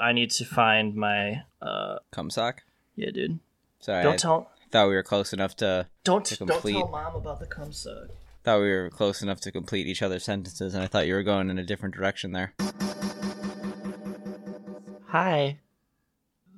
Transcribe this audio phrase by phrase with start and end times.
[0.00, 1.42] I need to find my.
[1.62, 2.62] uh Cum sock.
[2.96, 3.38] Yeah, dude.
[3.80, 4.50] Sorry, Don't I tell.
[4.70, 8.08] thought we were close enough to Don't to don't tell mom about the cum suck.
[8.44, 11.22] thought we were close enough to complete each other's sentences, and I thought you were
[11.22, 12.54] going in a different direction there.
[15.08, 15.58] Hi.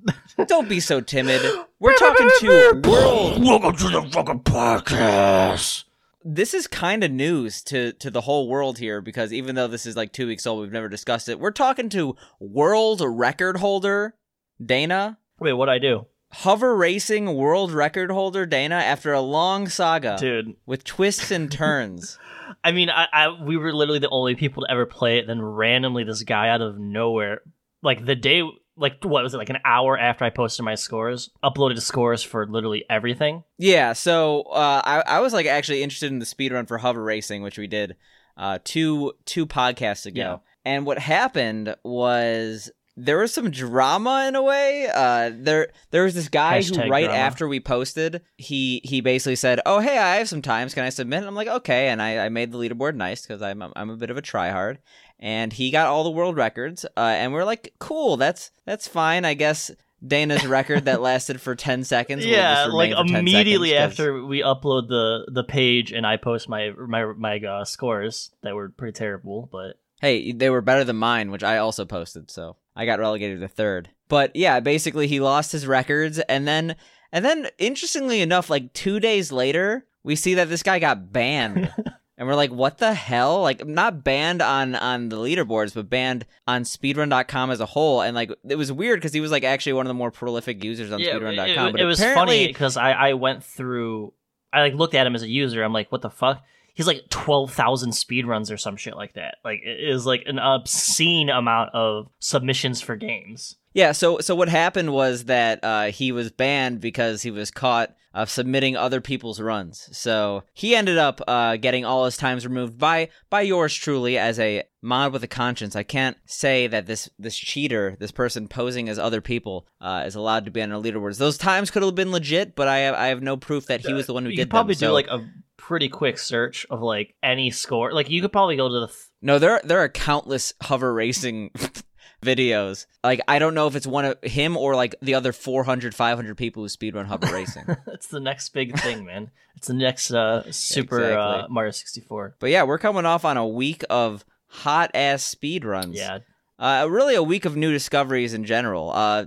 [0.47, 1.41] Don't be so timid.
[1.79, 3.41] We're talking to world.
[3.43, 5.85] Welcome to the fucking podcast.
[6.25, 9.85] This is kind of news to to the whole world here because even though this
[9.85, 11.39] is like two weeks old, we've never discussed it.
[11.39, 14.15] We're talking to world record holder
[14.63, 18.75] Dana, Wait, what I do, hover racing world record holder Dana.
[18.75, 20.55] After a long saga dude?
[20.65, 22.17] with twists and turns.
[22.63, 25.27] I mean, I, I we were literally the only people to ever play it.
[25.27, 27.41] Then randomly, this guy out of nowhere,
[27.81, 28.43] like the day,
[28.75, 32.47] like what was it, like an hour after I posted my scores, uploaded scores for
[32.47, 33.43] literally everything.
[33.57, 37.03] Yeah, so uh, I I was like actually interested in the speed run for hover
[37.03, 37.95] racing, which we did
[38.37, 40.21] uh, two two podcasts ago.
[40.21, 40.37] Yeah.
[40.65, 44.87] And what happened was there was some drama in a way.
[44.93, 47.19] Uh, there there was this guy Hashtag who right drama.
[47.19, 50.73] after we posted, he he basically said, "Oh hey, I have some times.
[50.73, 53.41] Can I submit?" And I'm like, "Okay." And I, I made the leaderboard nice because
[53.41, 54.77] I'm I'm a bit of a tryhard.
[55.19, 56.85] And he got all the world records.
[56.97, 59.71] Uh, and we're like, "Cool, that's that's fine, I guess."
[60.05, 62.25] Dana's record that lasted for 10 seconds.
[62.25, 66.49] yeah, like for 10 immediately 'cause- after we upload the the page and I post
[66.49, 70.97] my my my uh, scores that were pretty terrible, but Hey, they were better than
[70.97, 73.91] mine, which I also posted, so I got relegated to third.
[74.09, 76.75] But yeah, basically he lost his records and then
[77.13, 81.71] and then interestingly enough, like 2 days later, we see that this guy got banned.
[82.23, 86.25] and we're like, "What the hell?" Like not banned on on the leaderboards, but banned
[86.47, 88.01] on speedrun.com as a whole.
[88.01, 90.63] And like it was weird cuz he was like actually one of the more prolific
[90.63, 94.13] users on yeah, speedrun.com, it, but it was funny because I I went through,
[94.53, 95.63] I like looked at him as a user.
[95.63, 96.41] I'm like, what the fuck?
[96.73, 99.35] He's like twelve thousand speed runs or some shit like that.
[99.43, 103.57] Like it is like an obscene amount of submissions for games.
[103.73, 107.93] Yeah, so so what happened was that uh, he was banned because he was caught
[108.13, 109.89] uh, submitting other people's runs.
[109.91, 114.39] So he ended up uh, getting all his times removed by by yours truly as
[114.39, 115.75] a mod with a conscience.
[115.75, 120.15] I can't say that this this cheater, this person posing as other people, uh, is
[120.15, 121.17] allowed to be on the leaderboards.
[121.17, 123.93] Those times could have been legit, but I have I have no proof that he
[123.93, 124.79] was the one who you did could probably them.
[124.79, 125.25] do so- like a
[125.57, 127.93] pretty quick search of like any score.
[127.93, 128.87] Like you could probably go to the.
[128.87, 131.51] Th- No, there there are countless hover racing
[132.23, 132.85] videos.
[133.03, 136.37] Like I don't know if it's one of him or like the other 400 500
[136.37, 137.63] people who speedrun hover racing.
[137.87, 139.31] It's the next big thing, man.
[139.55, 142.35] It's the next uh, super uh, Mario 64.
[142.39, 145.97] But yeah, we're coming off on a week of hot ass speed runs.
[145.97, 146.19] Yeah,
[146.59, 148.91] Uh, really a week of new discoveries in general.
[148.93, 149.25] Uh,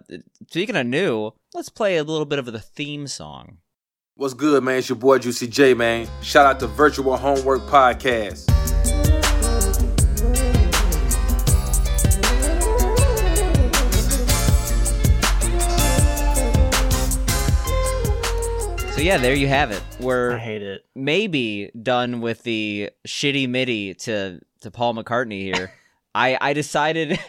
[0.49, 3.59] speaking of new, let's play a little bit of the theme song.
[4.15, 4.78] What's good, man?
[4.78, 6.09] It's your boy Juicy J, man.
[6.23, 8.47] Shout out to Virtual Homework Podcast.
[18.97, 19.83] So yeah, there you have it.
[20.01, 20.87] We're I hate it.
[20.95, 25.71] maybe done with the shitty MIDI to to Paul McCartney here.
[26.15, 27.21] I I decided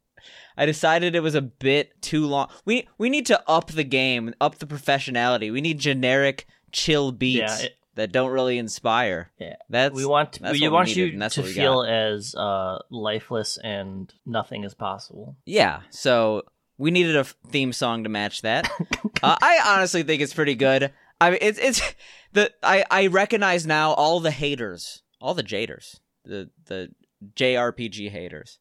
[0.56, 2.48] I decided it was a bit too long.
[2.64, 5.52] We we need to up the game, up the professionality.
[5.52, 9.30] We need generic chill beats Yeah, it- that don't really inspire.
[9.38, 9.56] Yeah.
[9.68, 11.90] That's we want that's we want needed, you to feel got.
[11.90, 15.36] as uh, lifeless and nothing as possible.
[15.44, 16.44] Yeah, so
[16.78, 18.70] we needed a theme song to match that.
[19.22, 20.90] uh, I honestly think it's pretty good.
[21.20, 21.82] I mean, it's it's
[22.32, 26.90] the I I recognize now all the haters, all the jaders, the the
[27.34, 28.58] JRPG haters.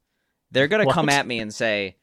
[0.51, 1.97] They're gonna come at me and say,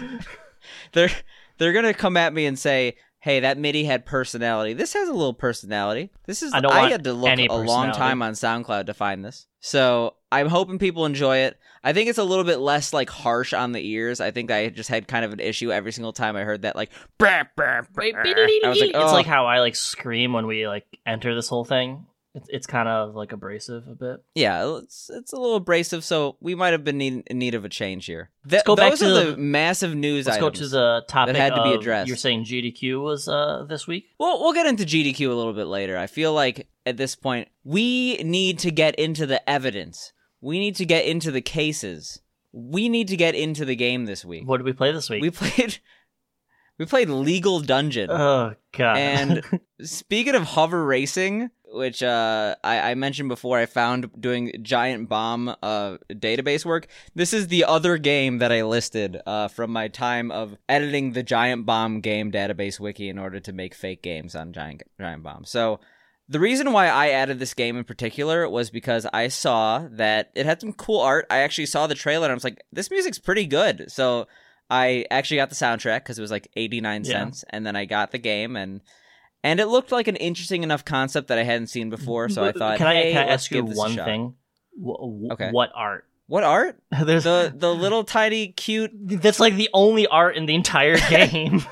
[0.92, 1.10] they're
[1.58, 4.72] they're gonna come at me and say, "Hey, that MIDI had personality.
[4.72, 6.10] This has a little personality.
[6.26, 9.46] This is I I had to look a long time on SoundCloud to find this.
[9.60, 11.58] So I'm hoping people enjoy it.
[11.82, 14.20] I think it's a little bit less like harsh on the ears.
[14.20, 16.76] I think I just had kind of an issue every single time I heard that
[16.76, 16.90] like.
[17.18, 19.12] "Brr, brr, brr." I was like, it's oh.
[19.12, 22.06] like how I like scream when we like enter this whole thing.
[22.32, 24.22] It's it's kind of like abrasive a bit.
[24.36, 27.64] Yeah, it's it's a little abrasive, so we might have been need, in need of
[27.64, 28.30] a change here.
[28.48, 31.34] Th- go back those to are the- the massive news Let's go to the topic
[31.34, 32.06] had to be addressed.
[32.06, 34.04] You're saying GDQ was uh this week?
[34.18, 35.98] Well, we'll get into GDQ a little bit later.
[35.98, 40.12] I feel like at this point we need to get into the evidence.
[40.40, 42.20] We need to get into the cases.
[42.52, 44.48] We need to get into the game this week.
[44.48, 45.20] What did we play this week?
[45.22, 45.78] We played
[46.78, 48.08] we played Legal Dungeon.
[48.08, 48.96] oh god.
[48.96, 55.08] And speaking of hover racing, which uh, I, I mentioned before, I found doing Giant
[55.08, 56.86] Bomb uh, database work.
[57.14, 61.22] This is the other game that I listed uh, from my time of editing the
[61.22, 65.44] Giant Bomb game database wiki in order to make fake games on Giant Giant Bomb.
[65.44, 65.80] So.
[66.32, 70.46] The reason why I added this game in particular was because I saw that it
[70.46, 71.26] had some cool art.
[71.28, 73.90] I actually saw the trailer and I was like, this music's pretty good.
[73.90, 74.28] So
[74.70, 77.10] I actually got the soundtrack because it was like 89 Yeah.
[77.10, 78.80] cents, and then I got the game, and
[79.42, 82.28] and it looked like an interesting enough concept that I hadn't seen before.
[82.28, 83.94] So I thought, can I, hey, can I let's ask you give this a one
[83.96, 84.34] thing?
[84.80, 85.50] Wh- wh- Okay.
[85.50, 86.06] What art?
[86.26, 86.78] What art?
[87.04, 88.90] There's The the little tiny cute.
[88.94, 91.62] that's like the only art in the entire game.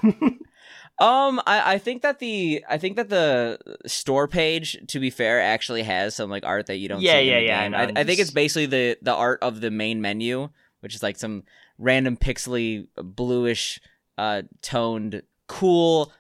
[1.01, 5.41] Um, I I think that the I think that the store page, to be fair,
[5.41, 7.01] actually has some like art that you don't.
[7.01, 7.71] Yeah, see in yeah, the yeah, I game.
[7.73, 10.49] know, I, I'm I think it's basically the the art of the main menu,
[10.81, 11.45] which is like some
[11.79, 13.79] random pixely bluish,
[14.17, 16.13] uh, toned, cool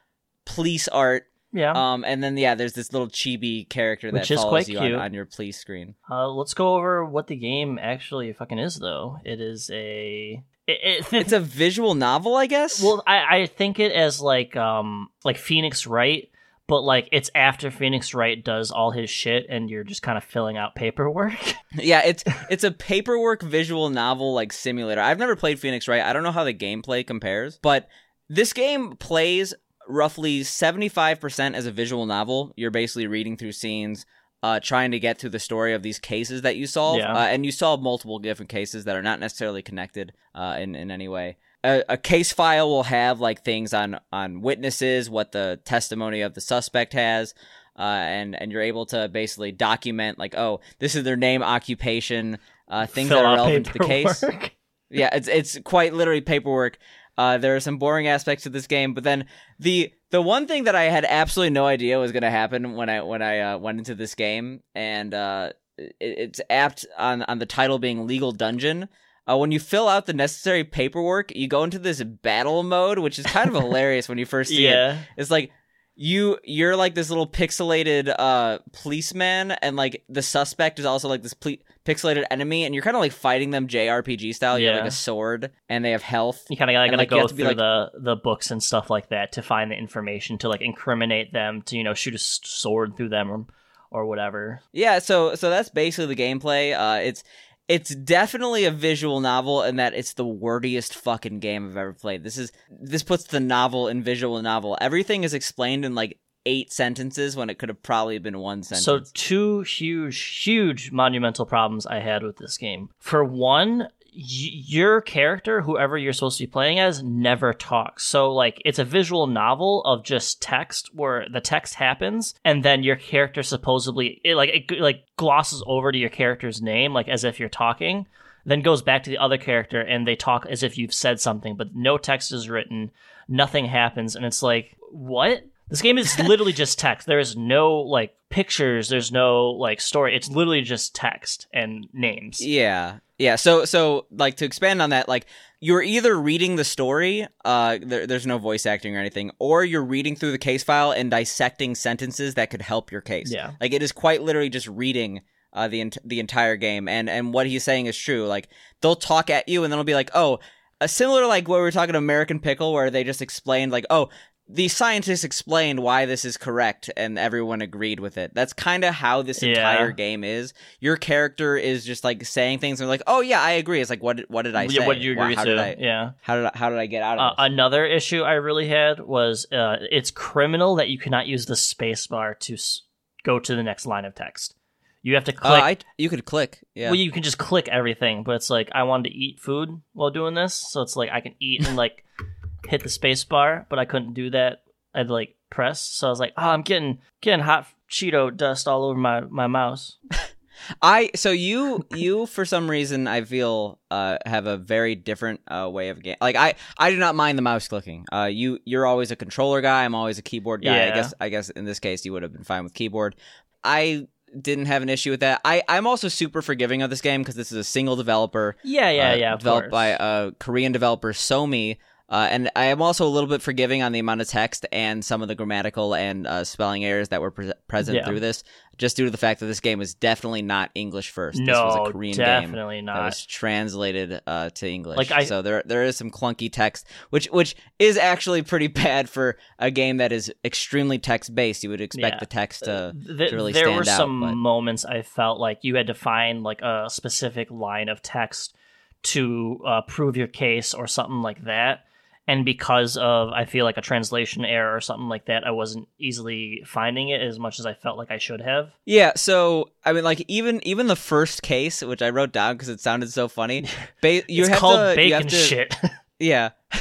[0.44, 1.72] police art yeah.
[1.74, 4.78] Um, and then yeah, there's this little chibi character that Which is follows quite you
[4.78, 4.98] on, cute.
[4.98, 5.94] on your police screen.
[6.10, 9.18] Uh, let's go over what the game actually fucking is, though.
[9.24, 10.42] It is a.
[10.66, 12.82] It, it, It's a visual novel, I guess.
[12.82, 16.28] well, I, I think it as like um like Phoenix Wright,
[16.66, 20.24] but like it's after Phoenix Wright does all his shit, and you're just kind of
[20.24, 21.32] filling out paperwork.
[21.74, 25.00] yeah, it's it's a paperwork visual novel like simulator.
[25.00, 26.02] I've never played Phoenix Wright.
[26.02, 27.88] I don't know how the gameplay compares, but
[28.28, 29.54] this game plays
[29.88, 32.52] roughly 75% as a visual novel.
[32.56, 34.06] You're basically reading through scenes,
[34.42, 36.98] uh, trying to get through the story of these cases that you solve.
[36.98, 37.14] Yeah.
[37.14, 40.90] Uh, and you solve multiple different cases that are not necessarily connected uh, in, in
[40.90, 41.36] any way.
[41.64, 46.34] A, a case file will have like things on, on witnesses, what the testimony of
[46.34, 47.34] the suspect has.
[47.76, 52.36] Uh, and and you're able to basically document like oh this is their name occupation
[52.66, 54.24] uh, things Fill that are relevant to the case
[54.90, 56.78] yeah, it's it's quite literally paperwork.
[57.18, 59.26] Uh, there are some boring aspects to this game, but then
[59.58, 62.88] the the one thing that I had absolutely no idea was going to happen when
[62.88, 67.40] I when I uh, went into this game, and uh, it, it's apt on on
[67.40, 68.88] the title being Legal Dungeon.
[69.28, 73.18] Uh, when you fill out the necessary paperwork, you go into this battle mode, which
[73.18, 74.70] is kind of hilarious when you first see it.
[74.70, 74.98] yeah.
[75.16, 75.50] It's like
[76.00, 81.22] you you're like this little pixelated uh policeman and like the suspect is also like
[81.22, 84.60] this ple- pixelated enemy and you're kind of like fighting them JRPG style.
[84.60, 86.46] You have like a sword and they have health.
[86.50, 88.52] You kind of gotta, gotta like, go have to be, through like- the the books
[88.52, 91.94] and stuff like that to find the information to like incriminate them to you know
[91.94, 93.46] shoot a sword through them or,
[93.90, 94.60] or whatever.
[94.72, 96.78] Yeah, so so that's basically the gameplay.
[96.78, 97.24] Uh it's
[97.68, 102.24] it's definitely a visual novel in that it's the wordiest fucking game I've ever played.
[102.24, 104.76] This is this puts the novel in visual novel.
[104.80, 108.84] Everything is explained in like eight sentences when it could have probably been one sentence.
[108.84, 112.88] So two huge, huge monumental problems I had with this game.
[112.98, 118.04] For one, your character, whoever you're supposed to be playing as, never talks.
[118.04, 122.82] So like it's a visual novel of just text where the text happens and then
[122.82, 127.24] your character supposedly it like it like glosses over to your character's name like as
[127.24, 128.06] if you're talking.
[128.44, 131.54] Then goes back to the other character and they talk as if you've said something,
[131.56, 132.90] but no text is written,
[133.28, 135.44] nothing happens, and it's like, what?
[135.68, 137.06] This game is literally just text.
[137.06, 138.88] There is no like pictures.
[138.88, 140.16] There's no like story.
[140.16, 142.40] It's literally just text and names.
[142.40, 143.00] Yeah.
[143.18, 143.36] Yeah.
[143.36, 145.26] So so like to expand on that, like
[145.60, 149.84] you're either reading the story, uh there, there's no voice acting or anything, or you're
[149.84, 153.32] reading through the case file and dissecting sentences that could help your case.
[153.32, 153.52] Yeah.
[153.60, 155.22] Like it is quite literally just reading
[155.52, 158.26] uh the ent- the entire game and and what he's saying is true.
[158.26, 158.48] Like
[158.80, 160.38] they'll talk at you and then it'll be like, "Oh,
[160.80, 163.86] a similar like what we were talking to American Pickle where they just explained like,
[163.90, 164.10] "Oh,
[164.50, 168.32] the scientists explained why this is correct and everyone agreed with it.
[168.34, 169.48] That's kind of how this Yeah.
[169.50, 170.54] entire game is.
[170.80, 173.90] Your character is just like saying things and they're like, "Oh yeah, I agree." It's
[173.90, 174.74] like, "What did, what did I say?
[174.80, 175.50] Yeah, what did you agree how to?
[175.50, 176.10] Did I, yeah.
[176.22, 177.46] How did I, how did I get out Uh, of this?
[177.52, 182.06] another issue I really had was uh, it's criminal that you cannot use the space
[182.06, 182.82] bar to s-
[183.24, 184.54] go to the next line of text.
[185.02, 185.62] You have to Uh, click.
[185.62, 186.64] I, you could click.
[186.74, 186.86] Yeah.
[186.90, 190.10] Well, you can just click everything, but it's like I wanted to eat food while
[190.10, 192.04] doing this, so it's like I can eat and like
[192.66, 194.62] hit the space bar, but I couldn't do that.
[194.94, 198.84] I'd like press, so I was like, "Oh, I'm getting getting hot Cheeto dust all
[198.84, 199.98] over my my mouse."
[200.82, 205.68] I so you you for some reason I feel uh have a very different uh
[205.70, 206.16] way of game.
[206.20, 208.04] Like I I do not mind the mouse clicking.
[208.12, 209.84] Uh you you're always a controller guy.
[209.84, 210.88] I'm always a keyboard guy.
[210.88, 213.16] I guess I guess in this case you would have been fine with keyboard.
[213.62, 215.40] I didn't have an issue with that.
[215.44, 218.56] I I'm also super forgiving of this game because this is a single developer.
[218.62, 219.36] Yeah, yeah, uh, yeah.
[219.36, 219.72] Developed course.
[219.72, 221.78] by a Korean developer Somi.
[222.10, 225.04] Uh, and I am also a little bit forgiving on the amount of text and
[225.04, 228.06] some of the grammatical and uh, spelling errors that were pre- present Yeah.
[228.06, 228.44] through this,
[228.78, 231.36] just due to the fact that this game was definitely not English first.
[231.38, 233.04] this was no, a Korean game definitely that not.
[233.04, 234.96] was translated uh, to English.
[234.96, 239.10] Like, I- so there there is some clunky text, which which is actually pretty bad
[239.10, 241.62] for a game that is extremely text based.
[241.62, 242.20] You would expect Yeah.
[242.20, 245.58] the text to, Th- to really there stand were some but- moments I felt like
[245.62, 248.54] you had to find like a specific line of text
[249.02, 251.84] to uh, prove your case or something like that.
[252.28, 255.88] And because of I feel like a translation error or something like that, I wasn't
[255.98, 258.70] easily finding it as much as I felt like I should have.
[258.84, 262.68] Yeah, so I mean, like even even the first case, which I wrote down because
[262.68, 263.64] it sounded so funny.
[264.02, 265.74] Ba- you it's have called to, bacon to, shit.
[266.20, 266.50] Yeah.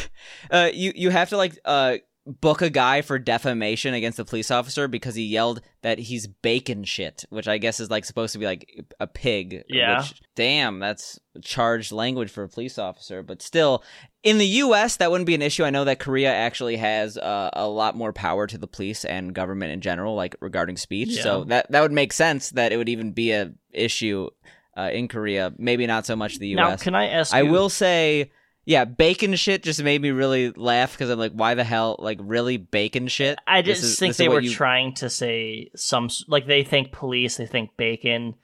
[0.51, 4.51] Uh, you you have to like uh book a guy for defamation against the police
[4.51, 8.39] officer because he yelled that he's bacon shit, which I guess is like supposed to
[8.39, 9.63] be like a pig.
[9.69, 10.01] Yeah.
[10.01, 13.23] Which, damn, that's charged language for a police officer.
[13.23, 13.83] But still,
[14.23, 15.63] in the U.S., that wouldn't be an issue.
[15.63, 19.33] I know that Korea actually has uh, a lot more power to the police and
[19.33, 21.21] government in general, like regarding speech.
[21.21, 24.29] So that that would make sense that it would even be a issue
[24.75, 25.53] uh, in Korea.
[25.57, 26.83] Maybe not so much the Now, U.S.
[26.83, 27.33] can I ask?
[27.33, 28.31] I you- will say,
[28.67, 32.17] yeah, bacon shit just made me really laugh because I'm like, why the hell, like,
[32.21, 33.39] really bacon shit?
[33.47, 37.37] I just is- think they were you- trying to say some like they think police,
[37.37, 38.35] they think bacon.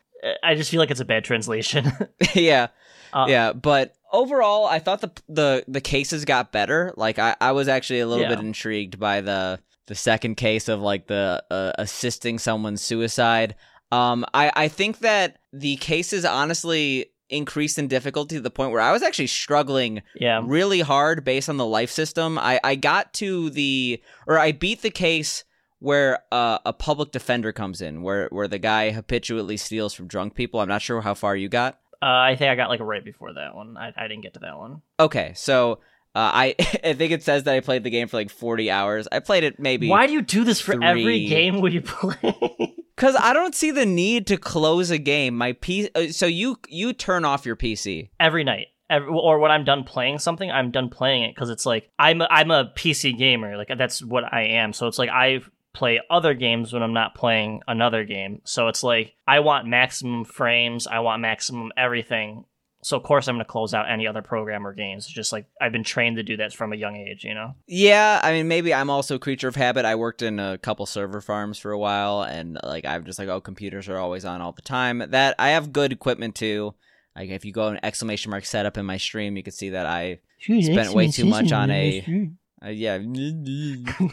[0.42, 1.92] I just feel like it's a bad translation.
[2.34, 2.68] yeah,
[3.12, 6.94] Uh, yeah, but overall, I thought the the the cases got better.
[6.96, 8.30] Like, I I was actually a little Yeah.
[8.36, 13.56] bit intrigued by the the second case of like the uh, assisting someone's suicide.
[13.92, 18.82] Um, I I think that the cases honestly increased in difficulty to the point where
[18.82, 22.38] I was actually struggling yeah, really hard based on the life system.
[22.38, 25.44] I, I got to the or I beat the case
[25.80, 30.34] where uh, a public defender comes in, where where the guy habitually steals from drunk
[30.36, 30.60] people.
[30.62, 31.80] I'm not sure how far you got.
[32.02, 33.75] uh, I think I got like right before that one.
[33.75, 34.82] I, I didn't get to that one.
[35.00, 35.80] Okay, so
[36.16, 39.08] uh, I I think it says that I played the game for like 40 hours.
[39.12, 42.75] I played it maybe Why do you do this for every three- game we play?
[43.04, 45.36] Because I don't see the need to close a game.
[45.36, 48.10] My P uh, so you you turn off your PC.
[48.18, 48.68] every night.
[48.90, 52.22] Every, or when I'm done playing something, I'm done playing it because it's like I'm
[52.22, 53.58] a, I'm a PC gamer.
[53.58, 54.72] Like that's what I am.
[54.72, 55.42] So it's like I
[55.74, 58.40] play other games when I'm not playing another game.
[58.46, 60.88] So it's like I want maximum frames.
[60.88, 62.46] I want maximum everything.
[62.84, 65.06] So of course I'm going to close out any other program or games.
[65.06, 67.24] It's just like I've been trained to do that from a young age.
[67.24, 67.56] You know.
[67.68, 69.86] Yeah, I mean, maybe I'm also a creature of habit.
[69.86, 73.30] I worked in a couple server farms for a while, and like I'm just like,
[73.30, 75.04] oh, computers are always on all the time.
[75.10, 76.75] That I have good equipment too.
[77.16, 79.86] Like if you go an exclamation mark setup in my stream, you can see that
[79.86, 82.32] I spent way too much on a
[82.63, 82.96] uh, yeah.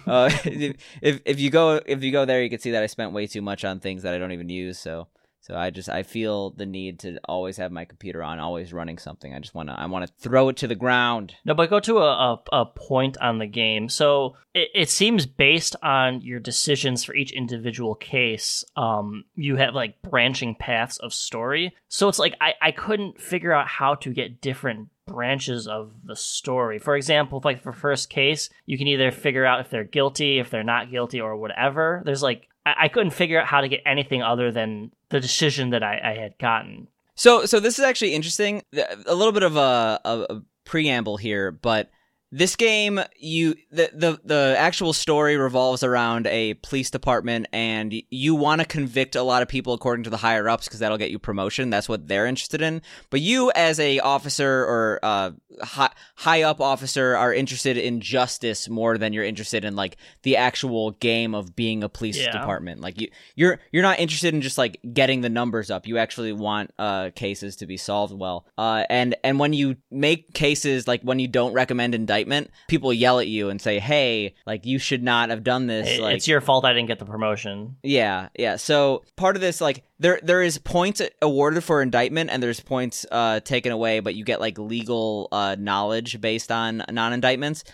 [0.07, 3.13] uh, if if you go if you go there, you can see that I spent
[3.13, 4.79] way too much on things that I don't even use.
[4.79, 5.07] So
[5.41, 8.99] so I just I feel the need to always have my computer on, always running
[8.99, 9.35] something.
[9.35, 11.35] I just wanna I want to throw it to the ground.
[11.45, 13.89] No, but go to a, a, a point on the game.
[13.89, 19.75] So it, it seems based on your decisions for each individual case, um, you have
[19.75, 21.75] like branching paths of story.
[21.89, 26.17] So it's like I, I couldn't figure out how to get different branches of the
[26.17, 26.79] story.
[26.79, 30.51] For example, like for first case, you can either figure out if they're guilty, if
[30.51, 32.03] they're not guilty, or whatever.
[32.05, 35.71] There's like I, I couldn't figure out how to get anything other than the decision
[35.71, 36.89] that I, I had gotten.
[37.15, 38.63] So, so this is actually interesting.
[39.07, 41.91] A little bit of a, a, a preamble here, but
[42.33, 48.37] this game, you the, the the actual story revolves around a police department, and you
[48.37, 51.11] want to convict a lot of people according to the higher ups because that'll get
[51.11, 51.71] you promotion.
[51.71, 52.83] That's what they're interested in.
[53.11, 55.31] But you, as a officer or uh,
[55.63, 60.37] high, high up officer, are interested in justice more than you're interested in like the
[60.37, 62.33] actual game of being a police Yeah.
[62.33, 62.81] department.
[62.81, 65.87] Like you, you're you're not interested in just like getting the numbers up.
[65.87, 68.47] You actually want uh cases to be solved well.
[68.59, 73.19] Uh, and and when you make cases like when you don't recommend indictment, people yell
[73.19, 76.29] at you and say, "Hey, like you should not have done this." It- like it's
[76.29, 77.77] your fault I didn't get the promotion.
[77.83, 78.57] yeah, yeah.
[78.57, 83.05] So part of this, like, there there is points awarded for indictment, and there's points
[83.11, 87.65] uh, taken away, but you get like legal uh, knowledge based on non indictments.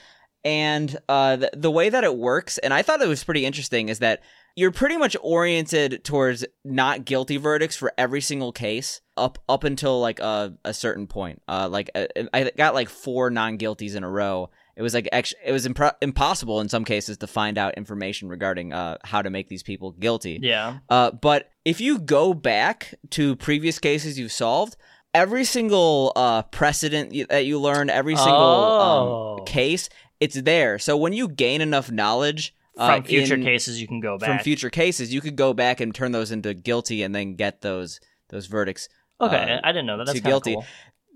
[0.44, 3.88] And uh, the, the way that it works, and I thought it was pretty interesting,
[3.88, 4.22] is that
[4.54, 10.00] you're pretty much oriented towards not guilty verdicts for every single case up up until
[10.00, 11.42] like a, a certain point.
[11.46, 14.50] Uh, like uh, I got like four non guilties in a row.
[14.76, 18.28] It was like ex- it was impro- impossible in some cases to find out information
[18.28, 20.38] regarding uh, how to make these people guilty.
[20.42, 20.78] Yeah.
[20.88, 24.76] Uh, but if you go back to previous cases you've solved,
[25.16, 29.36] every single uh, precedent that you learn, every single Oh.
[29.40, 29.88] um, case,
[30.20, 30.78] it's there.
[30.78, 34.28] So when you gain enough knowledge uh, From future in- cases, you can go back.
[34.28, 37.62] from future cases, you could go back and turn those into guilty, and then get
[37.62, 38.88] those those verdicts.
[39.18, 40.06] Okay, uh, I didn't know that.
[40.06, 40.54] That's guilty.
[40.54, 40.66] Cool.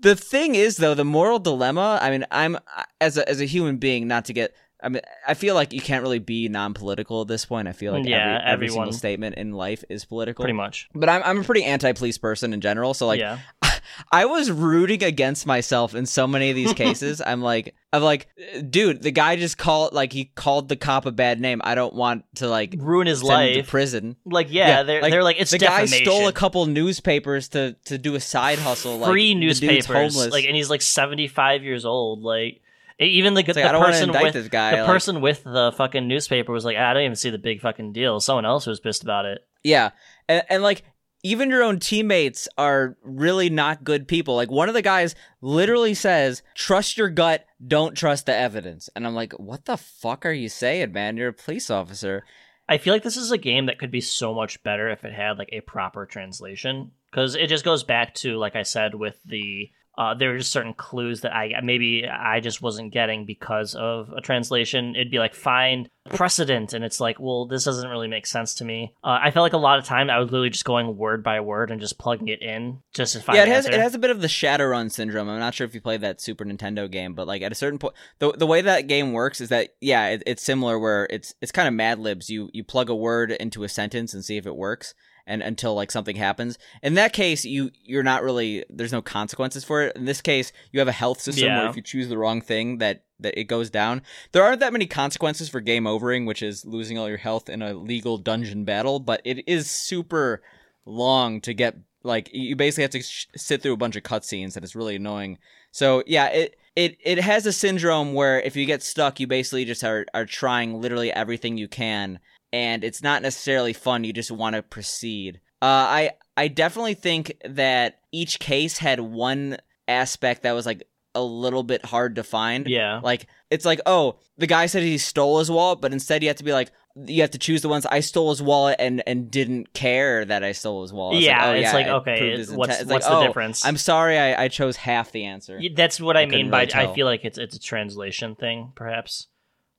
[0.01, 1.99] The thing is, though, the moral dilemma.
[2.01, 2.57] I mean, I'm
[2.99, 4.55] as a as a human being, not to get.
[4.83, 7.67] I mean, I feel like you can't really be non-political at this point.
[7.67, 10.41] I feel like Yeah, every, every single statement in life is political.
[10.41, 10.89] Pretty much.
[10.95, 12.95] But I'm I'm a pretty anti-police person in general.
[12.95, 13.37] So like, yeah.
[14.11, 17.21] I was rooting against myself in so many of these cases.
[17.25, 18.27] I'm like, I'm like,
[18.69, 21.61] dude, the guy just called like he called the cop a bad name.
[21.63, 23.69] I don't want to like Ruin his send him to life.
[23.69, 24.15] prison.
[24.25, 28.15] like yeah, they're they're like it's the guy stole a couple newspapers to to do
[28.15, 28.97] a side hustle.
[28.97, 30.15] like, free newspapers.
[30.31, 32.21] Like and he's like seventy five years old.
[32.21, 32.61] Like
[32.99, 36.07] even the the like, wanna person with this guy, the like- person with the fucking
[36.07, 38.19] newspaper was like, "Ah, I don't even see the big fucking deal.
[38.19, 39.39] Someone else was pissed about it.
[39.63, 39.91] Yeah,
[40.27, 40.83] and, and like
[41.23, 44.35] even your own teammates are really not good people.
[44.35, 49.05] Like one of the guys literally says, "Trust your gut, don't trust the evidence." And
[49.05, 51.17] I'm like, "What the fuck are you saying, man?
[51.17, 52.23] You're a police officer."
[52.67, 55.13] I feel like this is a game that could be so much better if it
[55.13, 59.19] had like a proper translation because it just goes back to like I said with
[59.25, 63.75] the uh, there were just certain clues that I maybe I just wasn't getting because
[63.75, 64.95] of a translation.
[64.95, 68.65] It'd be like find precedent, and it's like, well, this doesn't really make sense to
[68.65, 68.93] me.
[69.03, 71.41] Uh, I felt like a lot of time I was literally just going word by
[71.41, 73.35] word and just plugging it in just to find.
[73.35, 73.77] yeah, it has answer.
[73.77, 75.27] it has a bit of the Shadowrun syndrome.
[75.29, 77.77] I'm not sure if you played that Super Nintendo game, but like at a certain
[77.77, 81.35] point, the the way that game works is that yeah, it, it's similar where it's
[81.41, 82.29] it's kind of Mad Libs.
[82.29, 84.93] You you plug a word into a sentence and see if it works.
[85.31, 89.63] And until like something happens, in that case, you you're not really there's no consequences
[89.63, 89.95] for it.
[89.95, 92.79] In this case, you have a health system where if you choose the wrong thing,
[92.79, 94.01] that that it goes down.
[94.33, 97.61] There aren't that many consequences for game overing, which is losing all your health in
[97.61, 100.41] a legal dungeon battle, but it is super
[100.85, 104.55] long to get like you basically have to sh- sit through a bunch of cutscenes
[104.55, 105.37] and it's really annoying.
[105.71, 109.65] So yeah, it it it has a syndrome where if you get stuck, you basically
[109.65, 112.19] just are are trying literally everything you can,
[112.53, 114.03] and it's not necessarily fun.
[114.03, 115.39] You just want to proceed.
[115.61, 121.21] Uh, I I definitely think that each case had one aspect that was like a
[121.21, 122.67] little bit hard to find.
[122.67, 122.99] yeah.
[123.03, 126.37] Like it's like, oh, the guy said he stole his wallet, but instead you have
[126.37, 126.71] to be like,
[127.05, 130.43] you have to choose the ones I stole his wallet and and didn't care that
[130.43, 131.17] I stole his wallet.
[131.17, 132.81] It's Yeah, like, oh, it's like, okay, what's- intent.
[132.81, 133.65] It's what's like, the oh, difference?
[133.65, 135.59] I'm sorry, I, I chose half the answer.
[135.75, 136.73] That's what I, I mean by really.
[136.73, 139.27] I feel like it's it's a translation thing, perhaps.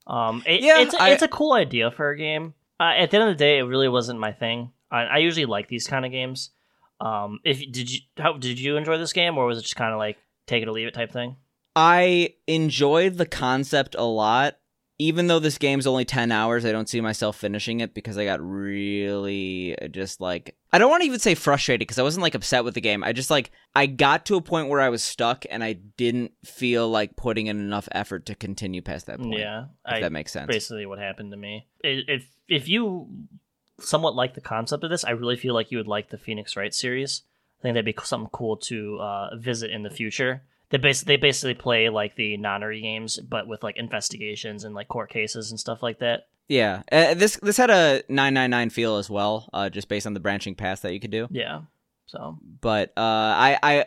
[0.06, 2.54] Um, it, Yeah, it's a, I- it's a cool idea for a game.
[2.82, 4.72] Uh, at the end of the day, it really wasn't my thing.
[4.90, 6.50] I, I usually like these kind of games.
[7.00, 9.92] Um, if did you how did you enjoy this game, or was it just kind
[9.92, 11.36] of like take it or leave it type thing?
[11.76, 14.56] I enjoyed the concept a lot.
[14.98, 18.24] Even though this game's only 10 hours, I don't see myself finishing it because I
[18.24, 22.22] got really uh, just like I don't want to even say frustrated because I wasn't
[22.22, 23.02] like upset with the game.
[23.02, 26.32] I just like I got to a point where I was stuck and I didn't
[26.44, 29.40] feel like putting in enough effort to continue past that point.
[29.40, 30.46] Yeah, If I, that makes sense.
[30.46, 31.66] basically what happened to me.
[31.84, 33.08] I- If if you
[33.80, 36.56] somewhat like the concept of this, I really feel like you would like the Phoenix
[36.56, 37.22] Wright series.
[37.58, 40.42] I think that'd be something cool to uh, visit in the future.
[40.70, 44.88] They basically they basically play like the nonary games, but with like investigations and like
[44.88, 46.28] court cases and stuff like that.
[46.48, 50.20] Yeah, uh, this this had a 999 feel as well, uh, just based on the
[50.20, 51.28] branching paths that you could do.
[51.30, 51.62] Yeah.
[52.06, 53.84] So But uh, I I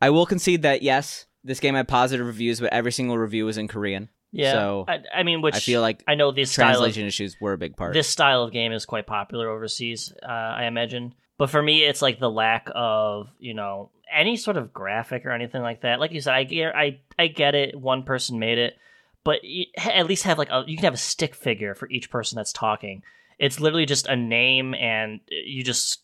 [0.00, 3.58] I will concede that yes, this game had positive reviews, but every single review was
[3.58, 4.08] in Korean.
[4.36, 7.06] Yeah, So, I, I mean, which I feel like I know this style of translation
[7.06, 7.94] issues were a big part.
[7.94, 11.14] this style of game is quite popular overseas uh, i imagine.
[11.38, 15.30] But for me it's like the lack of you know any sort of graphic or
[15.32, 16.00] anything like that.
[16.00, 17.78] Like you said i get i, I get it.
[17.78, 18.76] One person made it.
[19.24, 19.40] But
[19.76, 22.52] at least have like a you can have a stick figure for each person that's
[22.52, 23.02] talking.
[23.38, 26.00] It's literally just a name and you just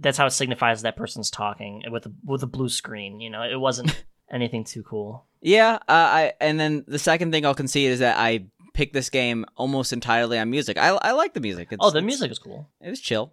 [0.00, 3.42] that's how it signifies that person's talking with a, with a blue screen you know?
[3.42, 7.90] It wasn't anything too cool Yeah, uh, I and then the second thing I'll concede
[7.90, 10.78] is that I picked this game almost entirely on music.
[10.78, 11.68] I I like the music.
[11.70, 13.32] It's, oh the music is cool It was chill.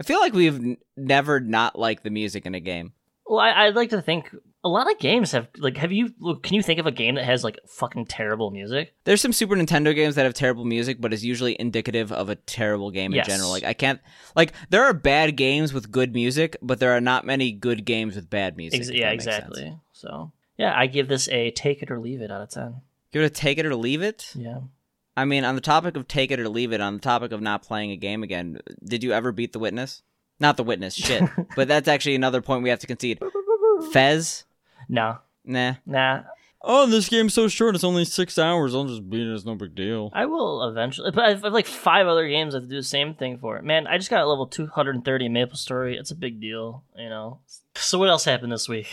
[0.00, 2.92] I feel like we've n- never not liked the music in a game.
[3.26, 5.76] Well, I, I'd like to think a lot of games have like.
[5.76, 6.10] Have you?
[6.42, 8.94] Can you think of a game that has like fucking terrible music?
[9.04, 12.36] There's some Super Nintendo games that have terrible music, but is usually indicative of a
[12.36, 13.26] terrible game Yes.
[13.26, 13.50] in general.
[13.50, 14.00] Like I can't
[14.36, 18.14] like there are bad games with good music, but there are not many good games
[18.14, 18.80] with bad music.
[18.80, 19.38] Ex- yeah, makes sense.
[19.38, 19.76] exactly.
[19.92, 22.82] So yeah, I give this a take it or leave it out of ten.
[23.12, 24.30] give it gonna take it or leave it.
[24.36, 24.60] Yeah.
[25.16, 27.40] I mean, on the topic of take it or leave it, on the topic of
[27.42, 30.02] not playing a game again, did you ever beat the witness?
[30.40, 31.22] Not the witness, shit.
[31.56, 33.18] but that's actually another point we have to concede.
[33.92, 34.44] Fez?
[34.88, 35.74] No, Nah.
[35.86, 36.22] nah.
[36.64, 37.74] Oh, this game's so short.
[37.74, 38.72] It's only six hours.
[38.72, 39.34] I'll just beat it.
[39.34, 40.10] It's no big deal.
[40.12, 43.38] I will eventually, but I have like five other games that do the same thing
[43.38, 43.64] for it.
[43.64, 45.96] Man, I just got level two hundred and thirty Maple Story.
[45.96, 47.40] It's a big deal, you know.
[47.74, 48.86] So what else happened this week?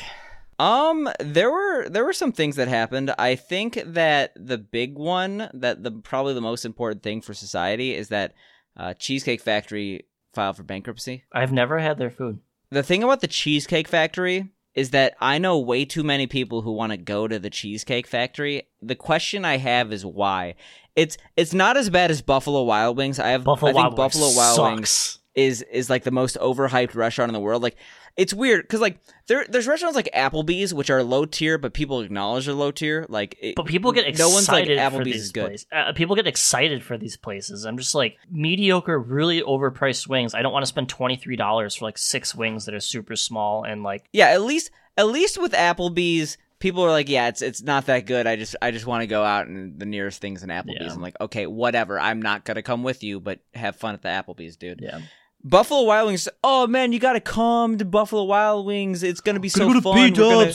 [0.58, 3.14] Um, there were there were some things that happened.
[3.20, 7.94] I think that the big one, that the probably the most important thing for society,
[7.94, 8.34] is that
[8.76, 11.24] uh, Cheesecake Factory filed for bankruptcy.
[11.32, 12.40] I've never had their food.
[12.72, 16.72] The thing about the Cheesecake Factory is that I know way too many people who
[16.72, 18.64] want to go to the Cheesecake Factory.
[18.82, 20.56] The question I have is why.
[20.96, 23.20] It's it's not as bad as Buffalo Wild Wings.
[23.20, 25.20] I have Buffalo I think Wild Wings Buffalo Wild Wings sucks.
[25.36, 27.64] is is like the most overhyped restaurant in the world.
[27.64, 27.78] Like
[28.18, 32.02] it's weird because like there there's restaurants like Applebee's which are low tier, but people
[32.02, 33.06] acknowledge they're low tier.
[33.10, 35.46] Like, it- But people get excited no one's like for Applebee's these is good.
[35.48, 35.68] places.
[35.72, 37.66] Uh, people get excited for these places.
[37.66, 40.34] I'm just like mediocre, really overpriced wings.
[40.34, 43.16] I don't want to spend twenty three dollars for like six wings that are super
[43.16, 47.42] small and like Yeah, at least at least with Applebee's, people are like, yeah, it's
[47.42, 48.28] it's not that good.
[48.28, 50.78] I just I just want to go out and the nearest things in Applebee's.
[50.88, 50.94] Yeah.
[50.94, 52.00] I'm like, okay, whatever.
[52.00, 54.80] I'm not gonna come with you, but have fun at the Applebee's, dude.
[54.82, 55.00] yeah.
[55.44, 56.28] Buffalo Wild Wings.
[56.44, 59.04] Oh man, you gotta come to Buffalo Wild Wings.
[59.04, 59.96] It's gonna be so fun.
[60.14, 60.46] Gonna-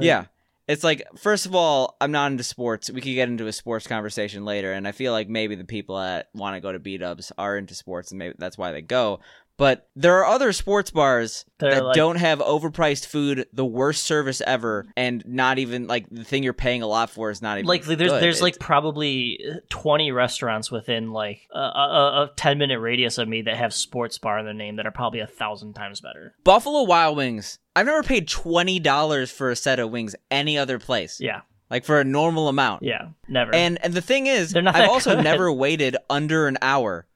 [0.00, 0.24] yeah.
[0.66, 2.88] It's like, first of all, I'm not into sports.
[2.90, 5.98] We could get into a sports conversation later, and I feel like maybe the people
[5.98, 8.80] that want to go to B Dubs are into sports, and maybe that's why they
[8.80, 9.20] go.
[9.56, 14.02] But there are other sports bars They're that like- don't have overpriced food, the worst
[14.02, 17.58] service ever, and not even like the thing you're paying a lot for is not
[17.58, 18.20] even like there's good.
[18.22, 23.28] there's like probably uh, 20 restaurants within like a, a, a 10 minute radius of
[23.28, 26.34] me that have sports bar in their name that are probably a thousand times better
[26.42, 27.58] Buffalo Wild Wings.
[27.76, 31.20] I've never paid twenty dollars for a set of wings any other place.
[31.20, 32.82] yeah Like for a normal amount.
[32.82, 35.22] yeah never And and the thing is, I've also good.
[35.24, 37.06] never waited under an hour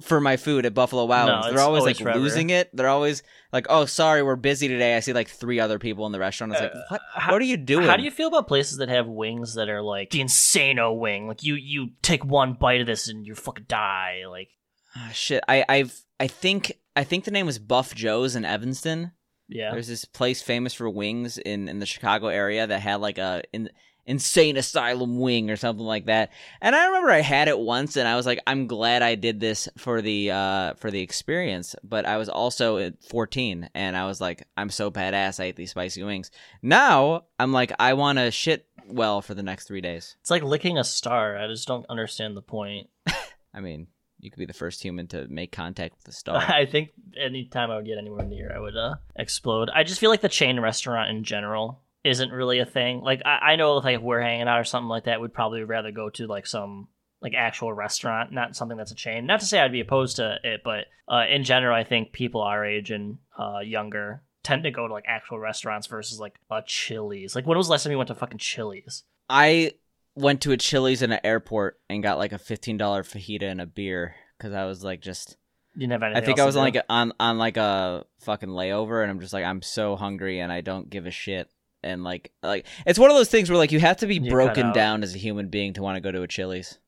[0.00, 2.18] for my food at Buffalo Wild No, They're always, always like forever.
[2.18, 2.70] losing it.
[2.74, 6.12] They're always like, "Oh, sorry, we're busy today." I see like three other people in
[6.12, 6.52] the restaurant.
[6.52, 7.00] It's like, "What?
[7.14, 9.54] Uh, how- what are you doing?" How do you feel about places that have wings
[9.56, 11.28] that are like the Insano wing?
[11.28, 14.22] Like you, you take one bite of this and you fucking die.
[14.28, 14.48] Like
[14.96, 19.12] Ah, shit, I I've I think I think the name was Buff Joe's in Evanston.
[19.48, 23.18] yeah, There's this place famous for wings in in the Chicago area that had like
[23.18, 23.68] a in,
[24.06, 26.30] insane asylum wing or something like that.
[26.60, 29.40] And I remember I had it once and I was like I'm glad I did
[29.40, 34.06] this for the uh for the experience, but I was also at 14 and I
[34.06, 36.30] was like I'm so badass I ate these spicy wings.
[36.62, 40.16] Now, I'm like I want to shit well for the next 3 days.
[40.20, 41.36] it's like licking a star.
[41.36, 42.88] I just don't understand the point.
[43.54, 43.86] I mean,
[44.18, 46.36] you could be the first human to make contact with a star.
[46.48, 49.68] I think anytime I would get anywhere near, I would uh, explode.
[49.74, 53.00] I just feel like the chain restaurant in general isn't really a thing.
[53.00, 55.34] Like I, I know if like if we're hanging out or something like that, we'd
[55.34, 56.88] probably rather go to like some
[57.20, 59.26] like actual restaurant, not something that's a chain.
[59.26, 62.40] Not to say I'd be opposed to it, but uh, in general, I think people
[62.40, 66.62] our age and uh, younger tend to go to like actual restaurants versus like a
[66.66, 67.34] Chili's.
[67.34, 69.04] Like when was the last time you went to fucking Chili's?
[69.30, 69.72] I
[70.14, 73.60] went to a Chili's in an airport and got like a fifteen dollar fajita and
[73.60, 75.36] a beer because I was like just
[75.74, 78.48] You didn't have I think I was on like a, on on like a fucking
[78.48, 81.48] layover and I'm just like I'm so hungry and I don't give a shit
[81.82, 84.30] and like like it's one of those things where like you have to be You
[84.30, 86.78] broken down as a human being to want to go to a Chili's.